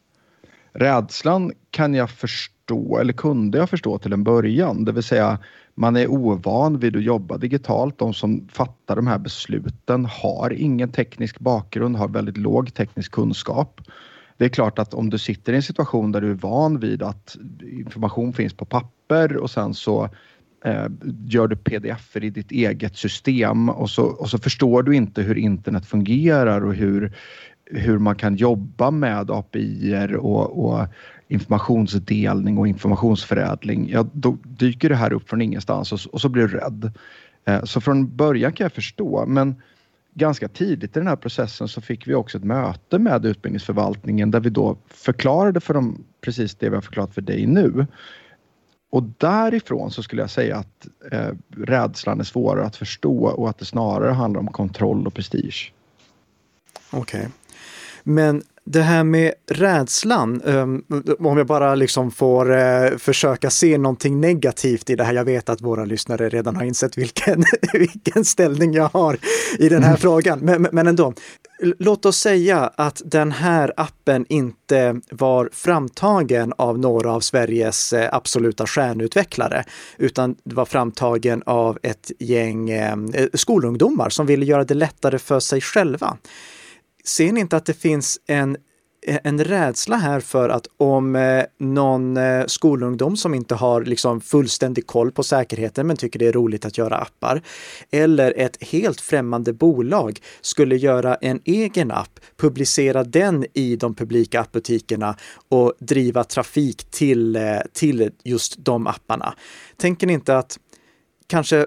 Rädslan 0.72 1.52
kan 1.70 1.94
jag 1.94 2.10
förstå, 2.10 2.98
eller 2.98 3.12
kunde 3.12 3.58
jag 3.58 3.70
förstå 3.70 3.98
till 3.98 4.12
en 4.12 4.24
början, 4.24 4.84
det 4.84 4.92
vill 4.92 5.02
säga 5.02 5.38
man 5.74 5.96
är 5.96 6.10
ovan 6.10 6.78
vid 6.78 6.96
att 6.96 7.02
jobba 7.02 7.38
digitalt. 7.38 7.98
De 7.98 8.14
som 8.14 8.48
fattar 8.52 8.96
de 8.96 9.06
här 9.06 9.18
besluten 9.18 10.04
har 10.04 10.52
ingen 10.52 10.92
teknisk 10.92 11.38
bakgrund, 11.38 11.96
har 11.96 12.08
väldigt 12.08 12.36
låg 12.36 12.74
teknisk 12.74 13.12
kunskap. 13.12 13.80
Det 14.36 14.44
är 14.44 14.48
klart 14.48 14.78
att 14.78 14.94
om 14.94 15.10
du 15.10 15.18
sitter 15.18 15.52
i 15.52 15.56
en 15.56 15.62
situation 15.62 16.12
där 16.12 16.20
du 16.20 16.30
är 16.30 16.34
van 16.34 16.78
vid 16.78 17.02
att 17.02 17.36
information 17.62 18.32
finns 18.32 18.54
på 18.54 18.64
papper 18.64 19.36
och 19.36 19.50
sen 19.50 19.74
så 19.74 20.08
eh, 20.64 20.86
gör 21.26 21.46
du 21.46 21.56
pdf 21.56 22.16
i 22.16 22.30
ditt 22.30 22.50
eget 22.50 22.96
system 22.96 23.68
och 23.68 23.90
så, 23.90 24.02
och 24.02 24.30
så 24.30 24.38
förstår 24.38 24.82
du 24.82 24.96
inte 24.96 25.22
hur 25.22 25.38
internet 25.38 25.86
fungerar 25.86 26.64
och 26.64 26.74
hur, 26.74 27.12
hur 27.64 27.98
man 27.98 28.16
kan 28.16 28.36
jobba 28.36 28.90
med 28.90 29.30
API 29.30 30.06
och, 30.18 30.64
och 30.64 30.86
informationsdelning 31.30 32.58
och 32.58 32.68
informationsförädling. 32.68 33.88
Ja, 33.88 34.06
då 34.12 34.36
dyker 34.42 34.88
det 34.88 34.96
här 34.96 35.12
upp 35.12 35.28
från 35.28 35.42
ingenstans 35.42 35.92
och, 35.92 36.00
och 36.12 36.20
så 36.20 36.28
blir 36.28 36.42
du 36.42 36.58
rädd. 36.58 36.92
Eh, 37.44 37.64
så 37.64 37.80
från 37.80 38.16
början 38.16 38.52
kan 38.52 38.64
jag 38.64 38.72
förstå 38.72 39.26
men 39.26 39.54
ganska 40.14 40.48
tidigt 40.48 40.96
i 40.96 41.00
den 41.00 41.06
här 41.06 41.16
processen 41.16 41.68
så 41.68 41.80
fick 41.80 42.08
vi 42.08 42.14
också 42.14 42.38
ett 42.38 42.44
möte 42.44 42.98
med 42.98 43.26
utbildningsförvaltningen 43.26 44.30
där 44.30 44.40
vi 44.40 44.50
då 44.50 44.76
förklarade 44.88 45.60
för 45.60 45.74
dem 45.74 46.04
precis 46.20 46.54
det 46.54 46.68
vi 46.68 46.74
har 46.74 46.82
förklarat 46.82 47.14
för 47.14 47.22
dig 47.22 47.46
nu. 47.46 47.86
Och 48.90 49.02
därifrån 49.02 49.90
så 49.90 50.02
skulle 50.02 50.22
jag 50.22 50.30
säga 50.30 50.56
att 50.56 50.88
eh, 51.12 51.30
rädslan 51.56 52.20
är 52.20 52.24
svårare 52.24 52.66
att 52.66 52.76
förstå 52.76 53.24
och 53.24 53.50
att 53.50 53.58
det 53.58 53.64
snarare 53.64 54.12
handlar 54.12 54.40
om 54.40 54.48
kontroll 54.48 55.06
och 55.06 55.14
prestige. 55.14 55.72
Okej. 56.90 57.20
Okay. 57.20 57.30
Men 58.02 58.42
det 58.64 58.82
här 58.82 59.04
med 59.04 59.32
rädslan, 59.46 60.42
um, 60.42 60.84
om 61.18 61.38
jag 61.38 61.46
bara 61.46 61.74
liksom 61.74 62.10
får 62.10 62.50
uh, 62.50 62.96
försöka 62.98 63.50
se 63.50 63.78
någonting 63.78 64.20
negativt 64.20 64.90
i 64.90 64.96
det 64.96 65.04
här. 65.04 65.14
Jag 65.14 65.24
vet 65.24 65.48
att 65.48 65.60
våra 65.60 65.84
lyssnare 65.84 66.28
redan 66.28 66.56
har 66.56 66.64
insett 66.64 66.98
vilken, 66.98 67.44
vilken 67.72 68.24
ställning 68.24 68.72
jag 68.72 68.88
har 68.88 69.18
i 69.58 69.68
den 69.68 69.82
här 69.82 69.90
mm. 69.90 70.00
frågan, 70.00 70.38
men, 70.38 70.62
men 70.72 70.86
ändå. 70.86 71.14
Låt 71.78 72.06
oss 72.06 72.16
säga 72.16 72.70
att 72.76 73.02
den 73.04 73.32
här 73.32 73.72
appen 73.76 74.26
inte 74.28 75.00
var 75.10 75.50
framtagen 75.52 76.52
av 76.58 76.78
några 76.78 77.12
av 77.12 77.20
Sveriges 77.20 77.92
uh, 77.92 78.08
absoluta 78.12 78.66
stjärnutvecklare, 78.66 79.64
utan 79.98 80.36
det 80.44 80.54
var 80.54 80.64
framtagen 80.64 81.42
av 81.46 81.78
ett 81.82 82.10
gäng 82.18 82.72
uh, 82.72 83.26
skolungdomar 83.34 84.08
som 84.08 84.26
ville 84.26 84.46
göra 84.46 84.64
det 84.64 84.74
lättare 84.74 85.18
för 85.18 85.40
sig 85.40 85.60
själva 85.60 86.16
ser 87.10 87.32
ni 87.32 87.40
inte 87.40 87.56
att 87.56 87.66
det 87.66 87.74
finns 87.74 88.20
en 88.26 88.56
en 89.06 89.44
rädsla 89.44 89.96
här 89.96 90.20
för 90.20 90.48
att 90.48 90.66
om 90.76 91.16
eh, 91.16 91.44
någon 91.58 92.16
eh, 92.16 92.46
skolungdom 92.46 93.16
som 93.16 93.34
inte 93.34 93.54
har 93.54 93.84
liksom 93.84 94.20
fullständig 94.20 94.86
koll 94.86 95.12
på 95.12 95.22
säkerheten 95.22 95.86
men 95.86 95.96
tycker 95.96 96.18
det 96.18 96.26
är 96.26 96.32
roligt 96.32 96.64
att 96.64 96.78
göra 96.78 96.96
appar 96.96 97.42
eller 97.90 98.34
ett 98.36 98.64
helt 98.64 99.00
främmande 99.00 99.52
bolag 99.52 100.18
skulle 100.40 100.76
göra 100.76 101.14
en 101.14 101.40
egen 101.44 101.90
app, 101.90 102.20
publicera 102.36 103.04
den 103.04 103.46
i 103.54 103.76
de 103.76 103.94
publika 103.94 104.40
appbutikerna 104.40 105.16
och 105.48 105.74
driva 105.78 106.24
trafik 106.24 106.84
till, 106.90 107.36
eh, 107.36 107.58
till 107.72 108.10
just 108.24 108.64
de 108.64 108.86
apparna. 108.86 109.34
Tänker 109.76 110.06
ni 110.06 110.12
inte 110.12 110.38
att 110.38 110.58
kanske 111.26 111.66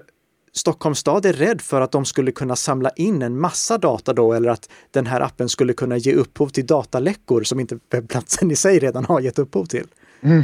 Stockholms 0.56 0.98
stad 0.98 1.26
är 1.26 1.32
rädd 1.32 1.60
för 1.60 1.80
att 1.80 1.92
de 1.92 2.04
skulle 2.04 2.32
kunna 2.32 2.56
samla 2.56 2.90
in 2.90 3.22
en 3.22 3.40
massa 3.40 3.78
data 3.78 4.12
då 4.12 4.32
eller 4.32 4.48
att 4.48 4.70
den 4.90 5.06
här 5.06 5.20
appen 5.20 5.48
skulle 5.48 5.72
kunna 5.72 5.96
ge 5.96 6.12
upphov 6.12 6.48
till 6.48 6.66
dataläckor 6.66 7.42
som 7.42 7.60
inte 7.60 7.78
webbplatsen 7.90 8.50
i 8.50 8.56
sig 8.56 8.78
redan 8.78 9.04
har 9.04 9.20
gett 9.20 9.38
upphov 9.38 9.64
till. 9.64 9.86
Mm. 10.20 10.42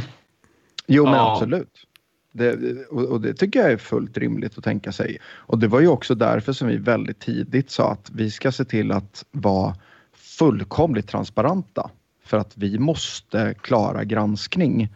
Jo, 0.87 1.03
men 1.03 1.13
ja. 1.13 1.33
absolut. 1.33 1.87
Det, 2.33 2.85
och, 2.87 3.21
det 3.21 3.33
tycker 3.33 3.59
jag 3.59 3.71
är 3.71 3.77
fullt 3.77 4.17
rimligt 4.17 4.57
att 4.57 4.63
tänka 4.63 4.91
sig. 4.91 5.17
Och 5.25 5.59
det 5.59 5.67
var 5.67 5.79
ju 5.79 5.87
också 5.87 6.15
därför 6.15 6.53
som 6.53 6.67
vi 6.67 6.77
väldigt 6.77 7.19
tidigt 7.19 7.71
sa 7.71 7.91
att 7.91 8.11
vi 8.13 8.31
ska 8.31 8.51
se 8.51 8.65
till 8.65 8.91
att 8.91 9.25
vara 9.31 9.75
fullkomligt 10.13 11.07
transparenta. 11.07 11.89
För 12.25 12.37
att 12.37 12.57
vi 12.57 12.79
måste 12.79 13.55
klara 13.61 14.03
granskning. 14.03 14.95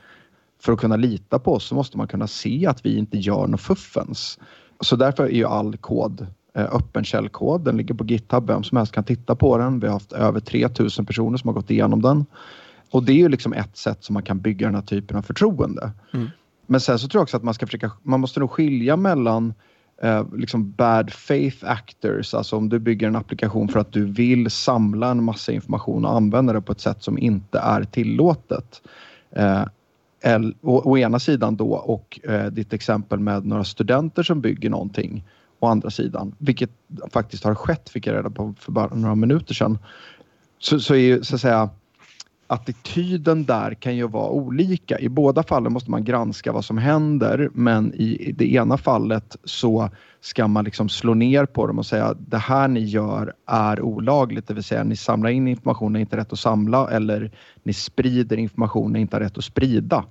För 0.59 0.73
att 0.73 0.79
kunna 0.79 0.95
lita 0.95 1.39
på 1.39 1.53
oss 1.53 1.65
så 1.65 1.75
måste 1.75 1.97
man 1.97 2.07
kunna 2.07 2.27
se 2.27 2.65
att 2.67 2.85
vi 2.85 2.97
inte 2.97 3.17
gör 3.17 3.47
något 3.47 3.61
fuffens. 3.61 4.39
Så 4.79 4.95
därför 4.95 5.23
är 5.23 5.29
ju 5.29 5.45
all 5.45 5.77
kod 5.77 6.27
eh, 6.53 6.75
öppen 6.75 7.03
källkod. 7.03 7.61
Den 7.61 7.77
ligger 7.77 7.93
på 7.93 8.05
GitHub. 8.05 8.47
Vem 8.47 8.63
som 8.63 8.77
helst 8.77 8.93
kan 8.93 9.03
titta 9.03 9.35
på 9.35 9.57
den. 9.57 9.79
Vi 9.79 9.87
har 9.87 9.93
haft 9.93 10.13
över 10.13 10.39
3000 10.39 11.05
personer 11.05 11.37
som 11.37 11.47
har 11.47 11.53
gått 11.53 11.71
igenom 11.71 12.01
den. 12.01 12.25
Och 12.91 13.03
det 13.03 13.11
är 13.11 13.17
ju 13.17 13.29
liksom 13.29 13.53
ett 13.53 13.77
sätt 13.77 14.03
som 14.03 14.13
man 14.13 14.23
kan 14.23 14.39
bygga 14.39 14.67
den 14.67 14.75
här 14.75 14.81
typen 14.81 15.17
av 15.17 15.21
förtroende. 15.21 15.91
Mm. 16.13 16.29
Men 16.67 16.81
sen 16.81 16.99
så 16.99 17.07
tror 17.07 17.19
jag 17.19 17.23
också 17.23 17.37
att 17.37 17.43
man 17.43 17.53
ska 17.53 17.65
försöka, 17.65 17.91
man 18.03 18.19
måste 18.19 18.39
nog 18.39 18.51
skilja 18.51 18.97
mellan 18.97 19.53
eh, 20.01 20.25
liksom 20.35 20.71
bad 20.71 21.13
faith 21.13 21.57
actors, 21.65 22.33
alltså 22.33 22.57
om 22.57 22.69
du 22.69 22.79
bygger 22.79 23.07
en 23.07 23.15
applikation 23.15 23.67
för 23.67 23.79
att 23.79 23.93
du 23.93 24.05
vill 24.05 24.51
samla 24.51 25.11
en 25.11 25.23
massa 25.23 25.51
information 25.51 26.05
och 26.05 26.15
använda 26.15 26.53
det 26.53 26.61
på 26.61 26.71
ett 26.71 26.81
sätt 26.81 27.03
som 27.03 27.17
inte 27.17 27.59
är 27.59 27.83
tillåtet. 27.83 28.81
Eh, 29.31 29.63
å, 30.61 30.81
å 30.85 30.97
ena 30.97 31.19
sidan 31.19 31.55
då 31.55 31.73
och 31.73 32.19
eh, 32.23 32.45
ditt 32.45 32.73
exempel 32.73 33.19
med 33.19 33.45
några 33.45 33.63
studenter 33.63 34.23
som 34.23 34.41
bygger 34.41 34.69
någonting 34.69 35.23
å 35.59 35.67
andra 35.67 35.89
sidan, 35.89 36.35
vilket 36.37 36.69
faktiskt 37.13 37.43
har 37.43 37.55
skett 37.55 37.89
fick 37.89 38.07
jag 38.07 38.15
reda 38.15 38.29
på 38.29 38.53
för 38.59 38.71
bara 38.71 38.95
några 38.95 39.15
minuter 39.15 39.53
sedan. 39.53 39.77
Så, 40.59 40.79
så 40.79 40.93
är 40.93 40.99
ju 40.99 41.23
så 41.23 41.35
att 41.35 41.41
säga 41.41 41.69
attityden 42.47 43.45
där 43.45 43.73
kan 43.73 43.95
ju 43.95 44.07
vara 44.07 44.29
olika. 44.29 44.99
I 44.99 45.09
båda 45.09 45.43
fallen 45.43 45.73
måste 45.73 45.91
man 45.91 46.03
granska 46.03 46.51
vad 46.51 46.65
som 46.65 46.77
händer 46.77 47.49
men 47.53 47.93
i 47.93 48.33
det 48.37 48.53
ena 48.53 48.77
fallet 48.77 49.37
så 49.43 49.89
ska 50.21 50.47
man 50.47 50.65
liksom 50.65 50.89
slå 50.89 51.13
ner 51.13 51.45
på 51.45 51.67
dem 51.67 51.79
och 51.79 51.85
säga 51.85 52.05
att 52.05 52.31
det 52.31 52.37
här 52.37 52.67
ni 52.67 52.79
gör 52.79 53.33
är 53.45 53.81
olagligt, 53.81 54.47
det 54.47 54.53
vill 54.53 54.63
säga 54.63 54.83
ni 54.83 54.95
samlar 54.95 55.29
in 55.29 55.47
information 55.47 55.93
ni 55.93 55.99
inte 55.99 56.15
har 56.15 56.19
rätt 56.19 56.33
att 56.33 56.39
samla 56.39 56.89
eller 56.89 57.31
ni 57.63 57.73
sprider 57.73 58.37
information 58.37 58.93
ni 58.93 58.99
inte 58.99 59.15
har 59.15 59.21
rätt 59.21 59.37
att 59.37 59.43
sprida. 59.43 60.05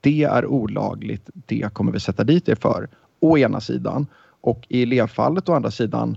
Det 0.00 0.22
är 0.22 0.46
olagligt, 0.46 1.30
det 1.34 1.72
kommer 1.72 1.92
vi 1.92 2.00
sätta 2.00 2.24
dit 2.24 2.48
er 2.48 2.54
för. 2.54 2.88
Å 3.20 3.38
ena 3.38 3.60
sidan. 3.60 4.06
Och 4.40 4.66
i 4.68 4.82
elevfallet 4.82 5.48
å 5.48 5.52
andra 5.52 5.70
sidan 5.70 6.16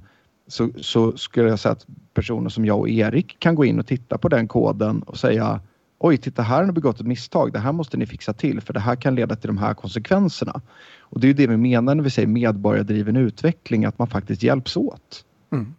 så, 0.50 0.70
så 0.82 1.18
skulle 1.18 1.50
jag 1.50 1.60
säga 1.60 1.72
att 1.72 1.86
personer 2.14 2.50
som 2.50 2.66
jag 2.66 2.80
och 2.80 2.90
Erik 2.90 3.40
kan 3.40 3.56
gå 3.56 3.66
in 3.66 3.80
och 3.80 3.88
titta 3.88 4.18
på 4.18 4.30
den 4.30 4.48
koden 4.48 5.02
och 5.02 5.18
säga 5.18 5.62
Oj, 6.02 6.18
titta 6.18 6.42
här 6.42 6.58
har 6.58 6.66
ni 6.66 6.72
begått 6.72 7.00
ett 7.00 7.08
misstag. 7.08 7.54
Det 7.54 7.60
här 7.60 7.72
måste 7.72 7.98
ni 7.98 8.06
fixa 8.06 8.34
till 8.34 8.62
för 8.62 8.74
det 8.74 8.80
här 8.80 8.96
kan 8.96 9.16
leda 9.16 9.36
till 9.36 9.48
de 9.48 9.58
här 9.58 9.74
konsekvenserna. 9.74 10.62
Och 11.00 11.20
det 11.20 11.26
är 11.26 11.28
ju 11.28 11.34
det 11.34 11.48
vi 11.48 11.58
menar 11.58 11.96
när 11.96 12.04
vi 12.04 12.10
säger 12.10 12.28
medborgardriven 12.28 13.16
utveckling, 13.16 13.86
att 13.86 14.00
man 14.00 14.08
faktiskt 14.08 14.44
hjälps 14.44 14.78
åt. 14.78 15.26
Mm. 15.52 15.74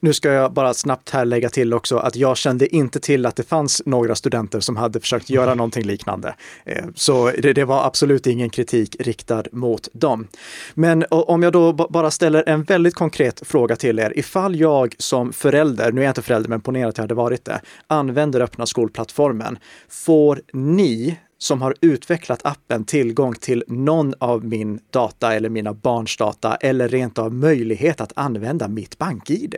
Nu 0.00 0.12
ska 0.12 0.32
jag 0.32 0.52
bara 0.52 0.74
snabbt 0.74 1.10
här 1.10 1.24
lägga 1.24 1.48
till 1.48 1.74
också 1.74 1.96
att 1.96 2.16
jag 2.16 2.36
kände 2.36 2.74
inte 2.74 3.00
till 3.00 3.26
att 3.26 3.36
det 3.36 3.42
fanns 3.42 3.82
några 3.86 4.14
studenter 4.14 4.60
som 4.60 4.76
hade 4.76 5.00
försökt 5.00 5.30
göra 5.30 5.44
mm. 5.44 5.56
någonting 5.56 5.84
liknande. 5.84 6.34
Eh, 6.64 6.84
så 6.94 7.30
det, 7.38 7.52
det 7.52 7.64
var 7.64 7.86
absolut 7.86 8.26
ingen 8.26 8.50
kritik 8.50 8.96
riktad 9.00 9.44
mot 9.52 9.88
dem. 9.92 10.26
Men 10.74 11.04
om 11.10 11.42
jag 11.42 11.52
då 11.52 11.72
bara 11.72 12.10
ställer 12.10 12.48
en 12.48 12.62
väldigt 12.62 12.94
konkret 12.94 13.42
fråga 13.46 13.76
till 13.76 13.98
er. 13.98 14.18
Ifall 14.18 14.56
jag 14.60 14.94
som 14.98 15.32
förälder, 15.32 15.92
nu 15.92 16.00
är 16.00 16.04
jag 16.04 16.10
inte 16.10 16.22
förälder 16.22 16.48
men 16.48 16.60
ponera 16.60 16.88
att 16.88 16.98
jag 16.98 17.02
hade 17.02 17.14
varit 17.14 17.44
det, 17.44 17.60
använder 17.86 18.40
öppna 18.40 18.66
skolplattformen. 18.66 19.58
Får 19.88 20.40
ni 20.52 21.18
som 21.38 21.62
har 21.62 21.74
utvecklat 21.80 22.40
appen 22.44 22.84
tillgång 22.84 23.34
till 23.34 23.64
någon 23.68 24.14
av 24.18 24.44
min 24.44 24.80
data 24.90 25.34
eller 25.34 25.48
mina 25.48 25.74
barns 25.74 26.16
data 26.16 26.54
eller 26.56 26.88
rent 26.88 27.18
av 27.18 27.34
möjlighet 27.34 28.00
att 28.00 28.12
använda 28.16 28.68
mitt 28.68 28.98
bank-id? 28.98 29.56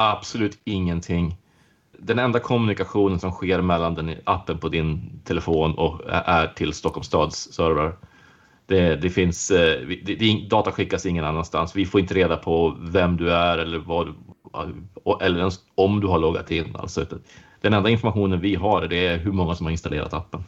Absolut 0.00 0.58
ingenting. 0.64 1.36
Den 1.98 2.18
enda 2.18 2.38
kommunikationen 2.38 3.20
som 3.20 3.30
sker 3.30 3.60
mellan 3.60 3.94
den 3.94 4.14
appen 4.24 4.58
på 4.58 4.68
din 4.68 5.20
telefon 5.24 5.74
och 5.74 6.00
är 6.08 6.46
till 6.46 6.72
Stockholms 6.72 7.06
stads 7.06 7.52
server. 7.52 7.92
Det, 8.66 8.96
det 8.96 9.10
finns, 9.10 9.50
eh, 9.50 9.86
det, 10.04 10.14
det, 10.14 10.48
data 10.50 10.72
skickas 10.72 11.06
ingen 11.06 11.24
annanstans. 11.24 11.76
Vi 11.76 11.86
får 11.86 12.00
inte 12.00 12.14
reda 12.14 12.36
på 12.36 12.76
vem 12.80 13.16
du 13.16 13.32
är 13.32 13.58
eller, 13.58 13.78
vad, 13.78 14.14
eller 15.22 15.38
ens 15.38 15.60
om 15.74 16.00
du 16.00 16.06
har 16.06 16.18
loggat 16.18 16.50
in. 16.50 16.76
Alltså, 16.76 17.06
den 17.60 17.74
enda 17.74 17.90
informationen 17.90 18.40
vi 18.40 18.54
har 18.54 18.86
det 18.88 19.06
är 19.06 19.18
hur 19.18 19.32
många 19.32 19.54
som 19.54 19.66
har 19.66 19.70
installerat 19.70 20.14
appen. 20.14 20.44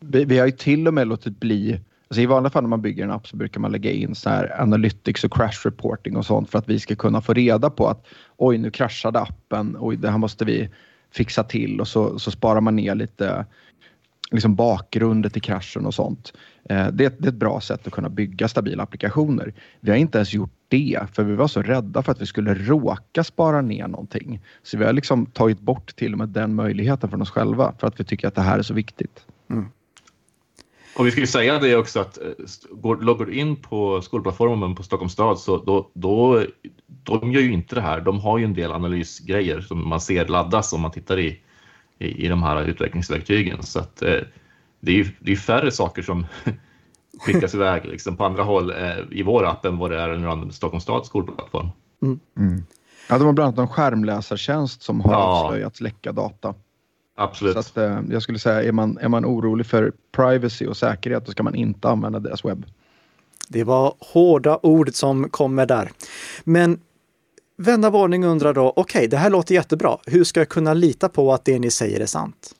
Vi, 0.00 0.24
vi 0.24 0.38
har 0.38 0.46
ju 0.46 0.52
till 0.52 0.88
och 0.88 0.94
med 0.94 1.08
låtit 1.08 1.40
bli 1.40 1.80
Alltså 2.14 2.22
I 2.22 2.26
vanliga 2.26 2.50
fall 2.50 2.62
när 2.62 2.68
man 2.68 2.82
bygger 2.82 3.04
en 3.04 3.10
app 3.10 3.26
så 3.26 3.36
brukar 3.36 3.60
man 3.60 3.72
lägga 3.72 3.92
in 3.92 4.14
så 4.14 4.30
här 4.30 4.60
analytics 4.60 5.24
och 5.24 5.32
crash 5.32 5.64
reporting 5.64 6.16
och 6.16 6.26
sånt 6.26 6.50
för 6.50 6.58
att 6.58 6.68
vi 6.68 6.78
ska 6.78 6.94
kunna 6.96 7.20
få 7.20 7.32
reda 7.32 7.70
på 7.70 7.88
att 7.88 8.06
oj, 8.36 8.58
nu 8.58 8.70
kraschade 8.70 9.20
appen. 9.20 9.76
Oj, 9.80 9.96
det 9.96 10.10
här 10.10 10.18
måste 10.18 10.44
vi 10.44 10.70
fixa 11.12 11.44
till 11.44 11.80
och 11.80 11.88
så, 11.88 12.18
så 12.18 12.30
sparar 12.30 12.60
man 12.60 12.76
ner 12.76 12.94
lite 12.94 13.46
liksom 14.30 14.54
bakgrunden 14.54 15.30
till 15.30 15.42
kraschen 15.42 15.86
och 15.86 15.94
sånt. 15.94 16.32
Eh, 16.68 16.86
det, 16.86 17.20
det, 17.20 17.24
är 17.24 17.28
ett 17.28 17.34
bra 17.34 17.60
sätt 17.60 17.86
att 17.86 17.92
kunna 17.92 18.08
bygga 18.08 18.48
stabila 18.48 18.82
applikationer. 18.82 19.54
Vi 19.80 19.90
har 19.90 19.98
inte 19.98 20.18
ens 20.18 20.34
gjort 20.34 20.52
det 20.68 21.00
för 21.12 21.24
vi 21.24 21.34
var 21.34 21.48
så 21.48 21.62
rädda 21.62 22.02
för 22.02 22.12
att 22.12 22.20
vi 22.20 22.26
skulle 22.26 22.54
råka 22.54 23.24
spara 23.24 23.60
ner 23.60 23.88
någonting. 23.88 24.40
Så 24.62 24.78
vi 24.78 24.84
har 24.84 24.92
liksom 24.92 25.26
tagit 25.26 25.60
bort 25.60 25.96
till 25.96 26.12
och 26.12 26.18
med 26.18 26.28
den 26.28 26.54
möjligheten 26.54 27.10
från 27.10 27.22
oss 27.22 27.30
själva 27.30 27.74
för 27.78 27.86
att 27.86 28.00
vi 28.00 28.04
tycker 28.04 28.28
att 28.28 28.34
det 28.34 28.42
här 28.42 28.58
är 28.58 28.62
så 28.62 28.74
viktigt. 28.74 29.26
Mm. 29.50 29.68
Och 30.96 31.06
vi 31.06 31.10
ska 31.10 31.20
ju 31.20 31.26
säga 31.26 31.58
det 31.58 31.76
också 31.76 32.00
att 32.00 32.18
eh, 32.18 32.30
går, 32.70 32.96
loggar 32.96 33.26
du 33.26 33.34
in 33.34 33.56
på 33.56 34.02
skolplattformen 34.02 34.74
på 34.74 34.82
Stockholms 34.82 35.12
stad 35.12 35.38
så 35.38 35.56
då, 35.56 35.90
då, 35.94 36.44
de 36.86 37.32
gör 37.32 37.40
ju 37.40 37.52
inte 37.52 37.74
det 37.74 37.80
här. 37.80 38.00
De 38.00 38.20
har 38.20 38.38
ju 38.38 38.44
en 38.44 38.54
del 38.54 38.72
analysgrejer 38.72 39.60
som 39.60 39.88
man 39.88 40.00
ser 40.00 40.26
laddas 40.26 40.72
om 40.72 40.80
man 40.80 40.90
tittar 40.90 41.18
i, 41.18 41.40
i, 41.98 42.24
i 42.24 42.28
de 42.28 42.42
här 42.42 42.64
utvecklingsverktygen. 42.64 43.62
Så 43.62 43.78
att 43.78 44.02
eh, 44.02 44.20
det 44.80 44.92
är 44.92 44.96
ju 44.96 45.08
det 45.20 45.32
är 45.32 45.36
färre 45.36 45.70
saker 45.70 46.02
som 46.02 46.26
skickas 47.18 47.54
iväg 47.54 47.84
liksom, 47.84 48.16
på 48.16 48.24
andra 48.24 48.42
håll 48.42 48.70
eh, 48.70 48.98
i 49.10 49.22
vår 49.22 49.44
app 49.44 49.64
än 49.64 49.78
vad 49.78 49.90
det 49.90 50.00
är 50.00 50.08
en 50.08 50.52
Stockholms 50.52 50.82
stads 50.82 51.08
skolplattform. 51.08 51.68
Mm. 52.02 52.20
Mm. 52.38 52.62
Ja, 53.08 53.18
de 53.18 53.24
har 53.24 53.32
bland 53.32 53.58
annat 53.58 53.70
en 53.70 53.74
skärmläsartjänst 53.74 54.82
som 54.82 55.00
har 55.00 55.56
ja. 55.56 55.70
läcka 55.80 56.12
data. 56.12 56.54
Absolut. 57.14 57.52
Så 57.52 57.58
att, 57.58 57.76
eh, 57.76 58.00
jag 58.10 58.22
skulle 58.22 58.38
säga, 58.38 58.62
är 58.62 58.72
man, 58.72 58.98
är 58.98 59.08
man 59.08 59.24
orolig 59.24 59.66
för 59.66 59.92
privacy 60.12 60.66
och 60.66 60.76
säkerhet, 60.76 61.26
då 61.26 61.32
ska 61.32 61.42
man 61.42 61.54
inte 61.54 61.88
använda 61.88 62.18
deras 62.18 62.44
webb. 62.44 62.66
Det 63.48 63.64
var 63.64 63.94
hårda 63.98 64.58
ord 64.62 64.90
som 64.92 65.28
kommer 65.28 65.66
där. 65.66 65.90
Men 66.44 66.80
vända 67.56 67.90
varning 67.90 68.24
undrar 68.24 68.54
då, 68.54 68.72
okej, 68.76 68.98
okay, 68.98 69.06
det 69.06 69.16
här 69.16 69.30
låter 69.30 69.54
jättebra. 69.54 69.98
Hur 70.06 70.24
ska 70.24 70.40
jag 70.40 70.48
kunna 70.48 70.74
lita 70.74 71.08
på 71.08 71.32
att 71.32 71.44
det 71.44 71.58
ni 71.58 71.70
säger 71.70 72.00
är 72.00 72.06
sant? 72.06 72.54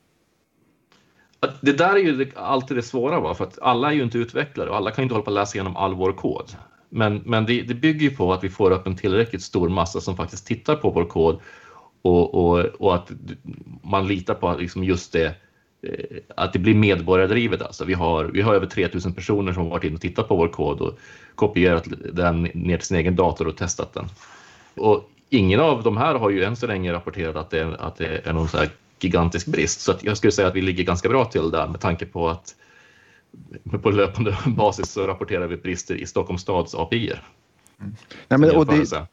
Det 1.61 1.73
där 1.73 1.95
är 1.95 1.99
ju 1.99 2.33
alltid 2.35 2.77
det 2.77 2.83
svåra, 2.83 3.21
va? 3.21 3.35
för 3.35 3.45
att 3.45 3.59
alla 3.63 3.91
är 3.91 3.95
ju 3.95 4.03
inte 4.03 4.19
utvecklare 4.19 4.71
och 4.71 4.77
alla 4.77 4.91
kan 4.91 5.03
inte 5.03 5.15
hålla 5.15 5.25
på 5.25 5.31
att 5.31 5.35
läsa 5.35 5.55
igenom 5.57 5.77
all 5.77 5.95
vår 5.95 6.13
kod. 6.13 6.57
Men, 6.89 7.23
men 7.25 7.47
det, 7.47 7.63
det 7.63 7.75
bygger 7.75 8.11
ju 8.11 8.17
på 8.17 8.33
att 8.33 8.45
vi 8.45 8.51
får 8.51 8.71
upp 8.71 8.87
en 8.87 8.97
tillräckligt 8.97 9.43
stor 9.43 9.69
massa 9.69 10.01
som 10.01 10.17
faktiskt 10.17 10.47
tittar 10.47 10.77
på 10.77 10.91
vår 10.91 11.05
kod 11.05 11.41
och, 12.05 12.35
och, 12.35 12.59
och 12.59 12.95
att 12.95 13.11
man 13.83 14.07
litar 14.07 14.35
på 14.35 14.57
liksom 14.59 14.85
just 14.85 15.13
det 15.13 15.35
eh, 15.83 16.19
att 16.37 16.53
det 16.53 16.59
blir 16.59 16.75
medborgardrivet. 16.75 17.63
Alltså. 17.63 17.85
Vi, 17.85 17.95
har, 17.95 18.25
vi 18.25 18.43
har 18.43 18.55
över 18.55 18.67
3000 18.67 19.13
personer 19.13 19.53
som 19.53 19.63
har 19.63 19.71
varit 19.71 19.85
inne 19.85 19.95
och 19.95 20.01
tittat 20.01 20.29
på 20.29 20.37
vår 20.37 20.49
kod 20.49 20.81
och 20.81 20.99
kopierat 21.35 21.85
den 22.13 22.43
ner 22.43 22.77
till 22.77 22.87
sin 22.87 22.97
egen 22.97 23.17
dator 23.17 23.49
och 23.49 23.57
testat 23.57 23.93
den. 23.93 24.07
Och 24.75 25.11
ingen 25.29 25.61
av 25.61 25.83
de 25.83 25.97
här 25.97 26.15
har 26.15 26.31
ju 26.31 26.45
än 26.45 26.57
så 26.57 26.67
länge 26.67 26.93
rapporterat 26.93 27.37
att 27.37 27.51
det, 27.51 27.77
att 27.79 27.97
det 27.97 28.27
är 28.27 28.33
någon 28.33 28.49
så 28.49 28.59
här 28.59 28.69
gigantisk 29.01 29.47
brist. 29.47 29.81
Så 29.81 29.95
jag 30.03 30.17
skulle 30.17 30.33
säga 30.33 30.49
att 30.49 30.55
vi 30.55 30.63
ligger 30.63 30.85
ganska 30.85 31.09
bra 31.09 31.25
till 31.25 31.51
där 31.51 31.69
med 31.69 31.81
tanke 31.81 32.07
på 32.07 32.29
att 32.29 32.55
på 33.83 33.91
löpande 33.91 34.37
basis 34.47 34.91
så 34.91 35.07
rapporterar 35.07 35.47
vi 35.47 35.57
brister 35.57 35.95
i 35.95 36.07
Stockholms 36.07 36.43
stads 36.43 36.75
API. 36.75 37.13
Mm. 37.81 37.97
Nej, 38.29 38.39
men, 38.39 38.57
och 38.57 38.67
det, 38.67 39.07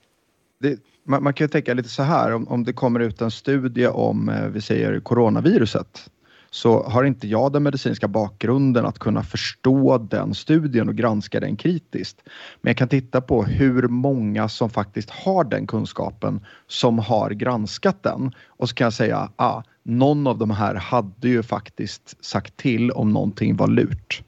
det, 0.59 0.79
man, 1.03 1.23
man, 1.23 1.33
kan 1.33 1.49
tänka 1.49 1.73
lite 1.73 1.89
så 1.89 2.03
här 2.03 2.33
om, 2.33 2.47
om 2.47 2.63
det 2.63 2.73
kommer 2.73 2.99
ut 2.99 3.21
en 3.21 3.31
studie 3.31 3.87
om, 3.87 4.29
eh, 4.29 4.47
vi 4.47 4.61
säger 4.61 4.99
coronaviruset 4.99 6.09
så 6.53 6.83
har 6.83 7.03
inte 7.03 7.27
jag 7.27 7.53
den 7.53 7.63
medicinska 7.63 8.07
bakgrunden 8.07 8.85
att 8.85 8.99
kunna 8.99 9.23
förstå 9.23 9.97
den 9.97 10.33
studien 10.33 10.89
och 10.89 10.95
granska 10.95 11.39
den 11.39 11.55
kritiskt. 11.55 12.21
Men 12.61 12.69
jag 12.69 12.77
kan 12.77 12.87
titta 12.87 13.21
på 13.21 13.43
hur 13.43 13.87
många 13.87 14.49
som 14.49 14.69
faktiskt 14.69 15.09
har 15.09 15.43
den 15.43 15.67
kunskapen 15.67 16.45
som 16.67 16.99
har 16.99 17.29
granskat 17.29 18.03
den 18.03 18.31
och 18.47 18.69
så 18.69 18.75
kan 18.75 18.85
jag 18.85 18.93
säga 18.93 19.31
ah, 19.35 19.63
någon 19.83 20.27
av 20.27 20.37
de 20.37 20.51
här 20.51 20.75
hade 20.75 21.27
ju 21.27 21.43
faktiskt 21.43 22.25
sagt 22.25 22.57
till 22.57 22.91
om 22.91 23.13
någonting 23.13 23.55
var 23.55 23.67
lurt. 23.67 24.23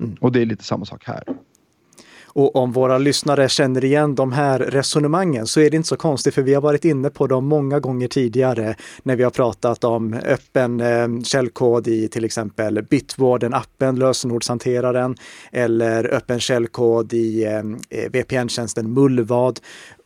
Mm. 0.00 0.16
Och 0.20 0.32
det 0.32 0.42
är 0.42 0.46
lite 0.46 0.64
samma 0.64 0.84
sak 0.84 1.04
här. 1.06 1.22
Och 2.38 2.56
om 2.56 2.72
våra 2.72 2.98
lyssnare 2.98 3.48
känner 3.48 3.84
igen 3.84 4.14
de 4.14 4.32
här 4.32 4.58
resonemangen 4.58 5.46
så 5.46 5.60
är 5.60 5.70
det 5.70 5.76
inte 5.76 5.88
så 5.88 5.96
konstigt 5.96 6.34
för 6.34 6.42
vi 6.42 6.54
har 6.54 6.60
varit 6.60 6.84
inne 6.84 7.10
på 7.10 7.26
dem 7.26 7.46
många 7.46 7.80
gånger 7.80 8.08
tidigare 8.08 8.74
när 9.02 9.16
vi 9.16 9.22
har 9.22 9.30
pratat 9.30 9.84
om 9.84 10.14
öppen 10.14 10.80
eh, 10.80 11.22
källkod 11.24 11.88
i 11.88 12.08
till 12.08 12.24
exempel 12.24 12.82
Bitwarden 12.82 13.54
appen, 13.54 13.96
lösenordshanteraren 13.96 15.16
eller 15.52 16.14
öppen 16.14 16.40
källkod 16.40 17.12
i 17.12 17.44
eh, 17.44 17.58
eh 17.90 18.10
VPN-tjänsten 18.10 18.92
Mullvad 18.92 19.60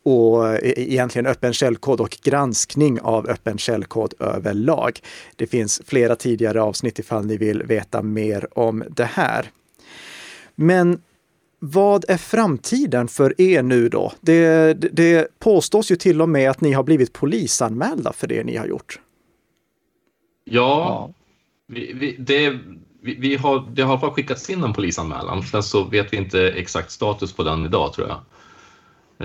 och 0.04 0.48
eh, 0.48 0.58
egentligen 0.76 1.26
öppen 1.26 1.52
källkod 1.52 2.00
och 2.00 2.18
granskning 2.22 3.00
av 3.00 3.30
öppen 3.30 3.58
källkod 3.58 4.14
överlag. 4.18 5.00
Det 5.36 5.46
finns 5.46 5.82
flera 5.86 6.16
tidigare 6.16 6.62
avsnitt 6.62 6.98
ifall 6.98 7.26
ni 7.26 7.36
vill 7.36 7.62
veta 7.62 8.02
mer 8.02 8.58
om 8.58 8.84
det 8.90 9.04
här. 9.04 9.50
Men 10.54 10.98
vad 11.64 12.04
är 12.08 12.16
framtiden 12.16 13.08
för 13.08 13.40
er 13.40 13.62
nu 13.62 13.88
då? 13.88 14.12
Det, 14.20 14.72
det 14.92 15.38
påstås 15.38 15.90
ju 15.90 15.96
till 15.96 16.22
och 16.22 16.28
med 16.28 16.50
att 16.50 16.60
ni 16.60 16.72
har 16.72 16.82
blivit 16.82 17.12
polisanmälda 17.12 18.12
för 18.12 18.26
det 18.26 18.44
ni 18.44 18.56
har 18.56 18.66
gjort. 18.66 19.00
Ja, 20.44 21.10
vi, 21.66 21.92
vi, 21.92 22.16
det, 22.18 22.58
vi, 23.02 23.14
vi, 23.14 23.36
har, 23.36 23.64
det 23.72 23.82
har 23.82 23.88
i 23.88 23.92
alla 23.92 24.00
fall 24.00 24.10
skickats 24.10 24.50
in 24.50 24.64
en 24.64 24.72
polisanmälan. 24.72 25.42
Sen 25.42 25.62
så 25.62 25.84
vet 25.84 26.12
vi 26.12 26.16
inte 26.16 26.48
exakt 26.48 26.90
status 26.90 27.32
på 27.32 27.42
den 27.42 27.64
idag 27.64 27.92
tror 27.92 28.08
jag. 28.08 28.18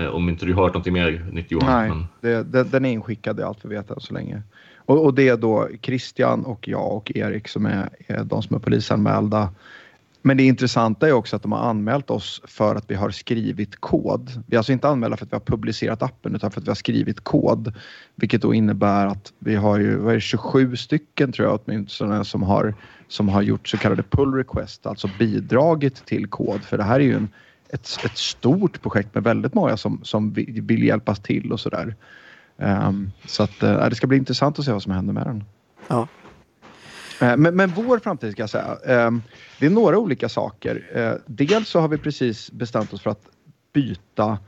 Eh, 0.04 0.10
om 0.10 0.28
inte 0.28 0.46
du 0.46 0.54
har 0.54 0.62
hört 0.62 0.74
någonting 0.74 0.92
mer 0.92 1.26
nytt 1.32 1.50
Johan. 1.50 1.80
Nej, 1.80 1.88
men... 1.88 2.06
det, 2.20 2.42
det, 2.42 2.64
den 2.64 2.84
är 2.84 2.90
inskickad 2.90 3.40
i 3.40 3.42
allt 3.42 3.58
vi 3.62 3.68
vet 3.68 3.90
än 3.90 4.00
så 4.00 4.14
länge. 4.14 4.42
Och, 4.76 5.04
och, 5.04 5.14
det 5.14 5.28
är 5.28 5.36
då 5.36 5.68
Christian 5.82 6.44
och 6.44 6.68
jag 6.68 6.92
och 6.92 7.12
Erik 7.14 7.48
som 7.48 7.66
är, 7.66 7.88
är 8.06 8.24
de 8.24 8.42
som 8.42 8.56
är 8.56 8.60
polisanmälda. 8.60 9.50
Men 10.22 10.36
det 10.36 10.42
intressanta 10.42 11.08
är 11.08 11.12
också 11.12 11.36
att 11.36 11.42
de 11.42 11.52
har 11.52 11.58
anmält 11.58 12.10
oss 12.10 12.42
för 12.44 12.74
att 12.74 12.90
vi 12.90 12.94
har 12.94 13.10
skrivit 13.10 13.80
kod. 13.80 14.42
Vi 14.46 14.56
är 14.56 14.58
alltså 14.58 14.72
inte 14.72 14.88
anmälda 14.88 15.16
för 15.16 15.24
att 15.24 15.32
vi 15.32 15.36
har 15.36 15.40
publicerat 15.40 16.02
appen 16.02 16.34
utan 16.34 16.50
för 16.50 16.60
att 16.60 16.66
vi 16.66 16.70
har 16.70 16.74
skrivit 16.74 17.20
kod. 17.24 17.74
Vilket 18.14 18.42
då 18.42 18.54
innebär 18.54 19.06
att 19.06 19.32
vi 19.38 19.54
har 19.54 19.78
ju 19.78 19.96
vad 19.96 20.10
är 20.10 20.14
det, 20.14 20.20
27 20.20 20.76
stycken 20.76 21.32
tror 21.32 21.48
jag 21.48 21.60
åtminstone 21.64 22.24
som 22.24 22.42
har, 22.42 22.74
som 23.08 23.28
har 23.28 23.42
gjort 23.42 23.68
så 23.68 23.76
kallade 23.76 24.02
pull 24.02 24.34
request, 24.34 24.86
alltså 24.86 25.10
bidragit 25.18 26.06
till 26.06 26.26
kod. 26.26 26.62
För 26.62 26.78
det 26.78 26.84
här 26.84 27.00
är 27.00 27.04
ju 27.04 27.14
en, 27.14 27.28
ett, 27.68 27.98
ett 28.04 28.18
stort 28.18 28.82
projekt 28.82 29.14
med 29.14 29.24
väldigt 29.24 29.54
många 29.54 29.76
som, 29.76 30.00
som 30.02 30.32
vill 30.32 30.82
hjälpas 30.82 31.20
till 31.20 31.52
och 31.52 31.60
sådär. 31.60 31.94
Um, 32.56 33.10
så 33.26 33.42
att, 33.42 33.62
uh, 33.62 33.88
det 33.88 33.94
ska 33.94 34.06
bli 34.06 34.18
intressant 34.18 34.58
att 34.58 34.64
se 34.64 34.72
vad 34.72 34.82
som 34.82 34.92
händer 34.92 35.12
med 35.14 35.26
den. 35.26 35.44
Ja. 35.88 36.08
Eh, 37.20 37.36
men, 37.36 37.56
men 37.56 37.70
vår 37.70 37.98
framtid 37.98 38.32
ska 38.32 38.42
jag 38.42 38.50
säga. 38.50 38.78
Ehm, 38.86 39.22
det 39.60 39.66
är 39.66 39.70
några 39.70 39.98
olika 39.98 40.28
saker. 40.28 40.90
Eh, 40.94 41.12
dels 41.26 41.68
så 41.68 41.80
har 41.80 41.88
vi 41.88 41.98
precis 41.98 42.52
bestämt 42.52 42.92
oss 42.92 43.02
för 43.02 43.10
att 43.10 43.26
byta 43.72 44.38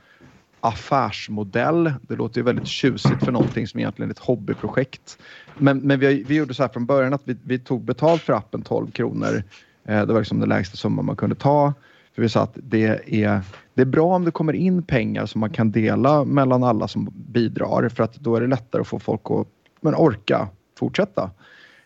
affärsmodell. 0.59 1.93
Det 2.01 2.15
låter 2.15 2.37
ju 2.37 2.43
väldigt 2.43 2.67
tjusigt 2.67 3.23
för 3.25 3.31
någonting 3.31 3.67
som 3.67 3.79
egentligen 3.79 4.09
är 4.09 4.13
ett 4.13 4.19
hobbyprojekt. 4.19 5.17
Men, 5.57 5.79
men 5.79 5.99
vi, 5.99 6.23
vi 6.23 6.35
gjorde 6.35 6.53
så 6.53 6.63
här 6.63 6.69
från 6.69 6.85
början 6.85 7.13
att 7.13 7.21
vi, 7.23 7.37
vi 7.43 7.59
tog 7.59 7.83
betalt 7.83 8.21
för 8.21 8.33
appen 8.33 8.61
12 8.61 8.91
kronor. 8.91 9.43
Eh, 9.85 10.05
det 10.05 10.13
var 10.13 10.19
liksom 10.19 10.39
den 10.39 10.49
lägsta 10.49 10.77
summan 10.77 11.05
man 11.05 11.15
kunde 11.15 11.35
ta. 11.35 11.73
För 12.15 12.21
vi 12.21 12.29
sa 12.29 12.41
att 12.43 12.53
det 12.55 12.85
är, 13.23 13.41
det 13.73 13.81
är 13.81 13.85
bra 13.85 14.15
om 14.15 14.25
det 14.25 14.31
kommer 14.31 14.53
in 14.53 14.83
pengar 14.83 15.25
som 15.25 15.41
man 15.41 15.49
kan 15.49 15.71
dela 15.71 16.25
mellan 16.25 16.63
alla 16.63 16.87
som 16.87 17.13
bidrar 17.13 17.89
för 17.89 18.03
att 18.03 18.15
då 18.15 18.35
är 18.35 18.41
det 18.41 18.47
lättare 18.47 18.81
att 18.81 18.87
få 18.87 18.99
folk 18.99 19.21
att 19.23 19.47
men, 19.81 19.95
orka 19.95 20.47
fortsätta. 20.79 21.31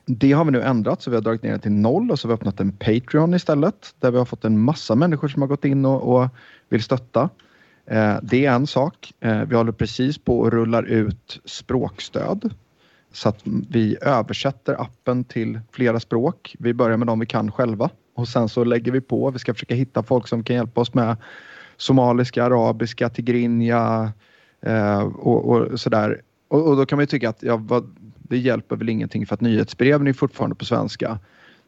Det 0.06 0.32
har 0.32 0.46
vi 0.46 0.52
nu 0.52 0.62
ändrat 0.62 1.02
så 1.02 1.10
vi 1.10 1.16
har 1.16 1.22
dragit 1.22 1.44
ner 1.44 1.52
det 1.52 1.60
till 1.60 1.72
noll 1.72 2.12
och 2.12 2.20
så 2.20 2.28
har 2.28 2.30
vi 2.30 2.36
öppnat 2.36 2.60
en 2.60 2.72
Patreon 2.72 3.34
istället 3.34 3.96
där 4.00 4.12
vi 4.12 4.18
har 4.18 4.26
fått 4.26 4.46
en 4.46 4.60
massa 4.60 4.96
människor 4.96 5.28
som 5.28 5.42
har 5.42 5.50
gått 5.50 5.66
in 5.66 5.86
och, 5.86 6.16
och 6.16 6.30
vill 6.70 6.84
stötta. 6.84 7.30
Eh, 7.86 8.16
det 8.22 8.46
är 8.46 8.52
en 8.52 8.68
sak. 8.68 9.14
Eh, 9.20 9.42
vi 9.42 9.56
håller 9.56 9.72
precis 9.72 10.18
på 10.18 10.40
och 10.40 10.52
rullar 10.52 10.84
ut 10.84 11.42
språkstöd 11.46 12.54
så 13.14 13.30
att 13.30 13.40
vi 13.70 13.98
översätter 14.02 14.82
appen 14.82 15.24
till 15.24 15.60
flera 15.72 16.00
språk. 16.00 16.56
Vi 16.60 16.74
börjar 16.74 16.98
med 16.98 17.08
de 17.08 17.20
vi 17.20 17.26
kan 17.26 17.52
själva 17.52 17.90
och 18.16 18.28
sen 18.28 18.50
så 18.50 18.64
lägger 18.64 18.92
vi 18.92 19.02
på. 19.02 19.32
Vi 19.32 19.40
ska 19.40 19.54
försöka 19.54 19.76
hitta 19.76 20.04
folk 20.04 20.28
som 20.28 20.44
kan 20.44 20.56
hjälpa 20.56 20.82
oss 20.82 20.94
med 20.94 21.18
somaliska, 21.78 22.44
arabiska, 22.44 23.10
tigrinja 23.10 24.12
eh, 24.62 25.00
och, 25.00 25.46
och, 25.46 25.80
sådär. 25.80 26.22
Och, 26.48 26.68
och, 26.68 26.78
då 26.78 26.86
kan 26.86 26.98
man 26.98 27.04
ju 27.04 27.08
tycka 27.08 27.30
att 27.30 27.44
ja, 27.44 27.58
vad, 27.58 27.96
det 28.30 28.38
hjälper 28.38 28.76
väl 28.76 28.90
ingenting 28.90 29.26
för 29.26 29.34
att 29.34 29.42
nyhetsbreven 29.42 30.08
är 30.08 30.14
fortfarande 30.14 30.56
på 30.56 30.66
svenska. 30.66 31.20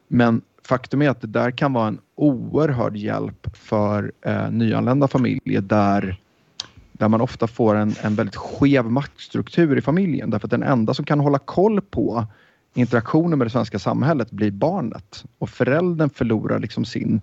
Men 0.08 0.42
faktum 0.64 1.02
är 1.02 1.10
att 1.10 1.20
det 1.20 1.26
där 1.26 1.50
kan 1.50 1.72
vara 1.72 1.88
en 1.88 1.98
oerhörd 2.14 2.96
hjälp 2.96 3.56
för 3.56 4.12
eh, 4.22 4.50
nyanlända 4.50 5.08
familjer 5.08 5.60
där, 5.60 6.20
där 6.92 7.08
man 7.08 7.20
ofta 7.20 7.46
får 7.46 7.74
en, 7.74 7.94
en 8.02 8.14
väldigt 8.14 8.36
skev 8.36 8.84
maktstruktur 8.84 9.78
i 9.78 9.80
familjen. 9.80 10.30
Därför 10.30 10.46
att 10.46 10.50
den 10.50 10.62
enda 10.62 10.94
som 10.94 11.04
kan 11.04 11.20
hålla 11.20 11.38
koll 11.38 11.80
på 11.80 12.26
interaktionen 12.74 13.38
med 13.38 13.46
det 13.46 13.50
svenska 13.50 13.78
samhället 13.78 14.30
blir 14.30 14.50
barnet 14.50 15.24
och 15.38 15.50
föräldern 15.50 16.10
förlorar 16.10 16.58
liksom 16.58 16.84
sin 16.84 17.20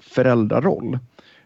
föräldraroll. 0.00 0.98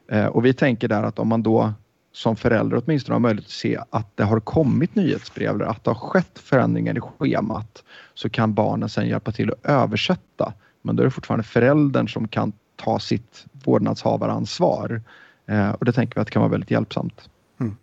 Eh, 0.09 0.27
och 0.27 0.45
vi 0.45 0.55
tänker 0.55 0.89
där 0.89 1.03
att 1.03 1.19
om 1.19 1.29
man 1.29 1.43
då 1.43 1.73
som 2.13 2.37
förälder 2.37 2.83
åtminstone 2.85 3.15
har 3.15 3.21
möjlighet 3.21 3.47
att 3.47 3.53
se 3.53 3.79
att 3.91 4.17
det 4.17 4.25
har 4.25 4.41
kommit 4.41 4.95
nyhetsbrev 4.95 5.55
eller 5.55 5.65
att 5.65 5.85
det 5.85 5.91
har 5.91 5.95
skett 5.95 6.39
förändringar 6.39 6.99
i 6.99 7.01
schemat 7.01 7.83
så 8.15 8.31
kan 8.31 8.55
barnen 8.55 8.89
sen 8.89 9.09
hjälpa 9.09 9.33
till 9.33 9.51
att 9.51 9.67
översätta. 9.67 10.53
Men 10.83 10.97
då 10.97 11.03
är 11.03 11.05
det 11.05 11.11
fortfarande 11.11 11.45
föräldern 11.45 12.09
som 12.09 12.29
kan 12.29 12.53
ta 12.77 12.99
sitt 12.99 13.45
vårdnadshavaransvar. 13.65 15.03
Eh, 15.47 15.71
och 15.71 15.85
det 15.85 15.93
tänker 15.93 16.15
vi 16.15 16.21
att 16.21 16.27
det 16.27 16.33
kan 16.33 16.43
vara 16.43 16.51
väldigt 16.51 16.71
hjälpsamt. 16.71 17.29
Mm. 17.61 17.77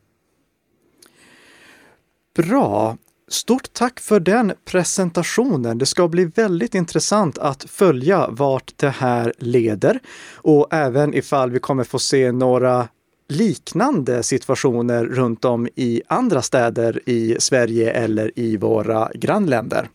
Bra. 2.36 2.98
Stort 3.28 3.74
tack 3.74 4.00
för 4.00 4.20
den 4.20 4.54
presentationen. 4.66 5.78
Det 5.78 5.86
ska 5.86 6.08
bli 6.08 6.26
väldigt 6.26 6.76
intressant 6.76 7.38
att 7.38 7.64
följa 7.64 8.28
vart 8.30 8.74
det 8.76 8.90
här 8.90 9.34
leder 9.38 10.00
och 10.36 10.68
även 10.72 11.14
ifall 11.14 11.52
vi 11.52 11.60
kommer 11.60 11.84
få 11.84 12.00
se 12.00 12.32
några 12.32 12.88
liknande 13.30 14.24
situationer 14.24 15.06
runt 15.06 15.46
om 15.46 15.68
i 15.76 16.02
andra 16.08 16.42
städer 16.42 17.00
i 17.06 17.36
Sverige 17.40 17.92
eller 17.92 18.32
i 18.36 18.58
våra 18.58 19.10
grannländer. 19.14 19.90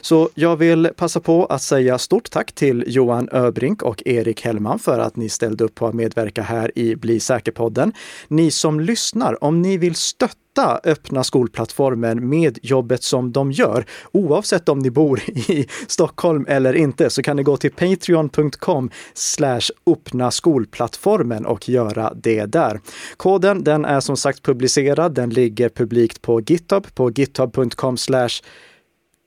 Så 0.00 0.28
jag 0.34 0.56
vill 0.56 0.90
passa 0.96 1.20
på 1.20 1.46
att 1.46 1.62
säga 1.62 1.98
stort 1.98 2.30
tack 2.30 2.52
till 2.52 2.84
Johan 2.86 3.28
Öbrink 3.32 3.82
och 3.82 4.02
Erik 4.06 4.44
Hellman 4.44 4.78
för 4.78 4.98
att 4.98 5.16
ni 5.16 5.28
ställde 5.28 5.64
upp 5.64 5.74
på 5.74 5.86
att 5.86 5.94
medverka 5.94 6.42
här 6.42 6.78
i 6.78 6.96
Bli 6.96 7.20
säker-podden. 7.20 7.92
Ni 8.28 8.50
som 8.50 8.80
lyssnar, 8.80 9.44
om 9.44 9.62
ni 9.62 9.76
vill 9.78 9.94
stötta 9.94 10.45
stötta 10.56 10.80
öppna 10.84 11.24
skolplattformen 11.24 12.28
med 12.28 12.58
jobbet 12.62 13.02
som 13.02 13.32
de 13.32 13.52
gör. 13.52 13.86
Oavsett 14.12 14.68
om 14.68 14.78
ni 14.78 14.90
bor 14.90 15.20
i 15.28 15.66
Stockholm 15.86 16.46
eller 16.48 16.74
inte 16.74 17.10
så 17.10 17.22
kan 17.22 17.36
ni 17.36 17.42
gå 17.42 17.56
till 17.56 17.72
patreon.com 17.72 18.90
slash 19.14 19.60
öppna 19.86 20.30
skolplattformen 20.30 21.46
och 21.46 21.68
göra 21.68 22.12
det 22.14 22.44
där. 22.46 22.80
Koden 23.16 23.64
den 23.64 23.84
är 23.84 24.00
som 24.00 24.16
sagt 24.16 24.42
publicerad. 24.42 25.14
Den 25.14 25.30
ligger 25.30 25.68
publikt 25.68 26.22
på 26.22 26.40
GitHub 26.40 26.94
på 26.94 27.10
github.com 27.10 27.96
slash 27.96 28.42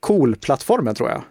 coolplattformen 0.00 0.94
tror 0.94 1.08
jag. 1.08 1.22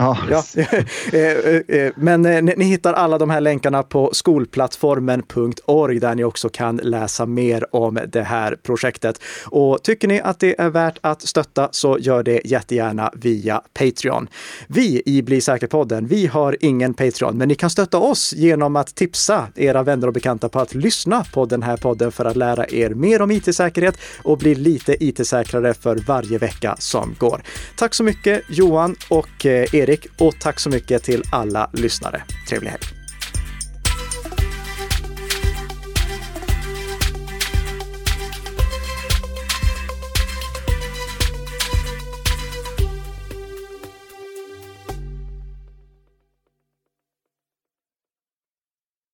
Ja. 0.00 0.18
ja. 0.30 0.42
Eh, 1.12 1.76
eh, 1.76 1.92
men 1.96 2.22
ni, 2.22 2.64
hittar 2.64 2.92
alla 2.92 3.18
de 3.18 3.30
här 3.30 3.40
länkarna 3.40 3.82
på 3.82 4.10
skolplattformen.org 4.12 6.00
där 6.00 6.14
ni 6.14 6.24
också 6.24 6.48
kan 6.48 6.76
läsa 6.76 7.26
mer 7.26 7.74
om 7.74 7.98
det 8.08 8.22
här 8.22 8.56
projektet. 8.62 9.22
Och 9.46 9.82
tycker 9.82 10.08
ni 10.08 10.20
att 10.20 10.40
det 10.40 10.60
är 10.60 10.70
värt 10.70 10.98
att 11.00 11.22
stötta 11.22 11.68
så 11.72 11.98
gör 11.98 12.22
det 12.22 12.40
jättegärna 12.44 13.12
via 13.14 13.62
Patreon. 13.74 14.28
Vi 14.66 15.02
i 15.06 15.22
Bli 15.22 15.40
säker-podden, 15.40 16.06
vi 16.06 16.26
har 16.26 16.56
ingen 16.60 16.94
Patreon, 16.94 17.38
men 17.38 17.48
ni 17.48 17.54
kan 17.54 17.70
stötta 17.70 17.98
oss 17.98 18.32
genom 18.32 18.76
att 18.76 18.94
tipsa 18.94 19.48
era 19.56 19.82
vänner 19.82 20.06
och 20.06 20.12
bekanta 20.12 20.48
på 20.48 20.60
att 20.60 20.74
lyssna 20.74 21.24
på 21.34 21.44
den 21.44 21.62
här 21.62 21.76
podden 21.76 22.12
för 22.12 22.24
att 22.24 22.36
lära 22.36 22.66
er 22.68 22.90
mer 22.90 23.22
om 23.22 23.30
it-säkerhet 23.30 23.98
och 24.22 24.38
bli 24.38 24.54
lite 24.54 25.04
it-säkrare 25.04 25.74
för 25.74 25.96
varje 25.96 26.38
vecka 26.38 26.76
som 26.78 27.14
går. 27.18 27.42
Tack 27.76 27.94
så 27.94 28.04
mycket 28.04 28.42
Johan 28.48 28.96
och 29.08 29.46
eh, 29.46 29.74
Erik 29.90 30.06
och 30.18 30.34
tack 30.40 30.60
så 30.60 30.70
mycket 30.70 31.02
till 31.02 31.22
alla 31.32 31.70
lyssnare. 31.72 32.22
Trevlig 32.48 32.70
helg! 32.70 32.99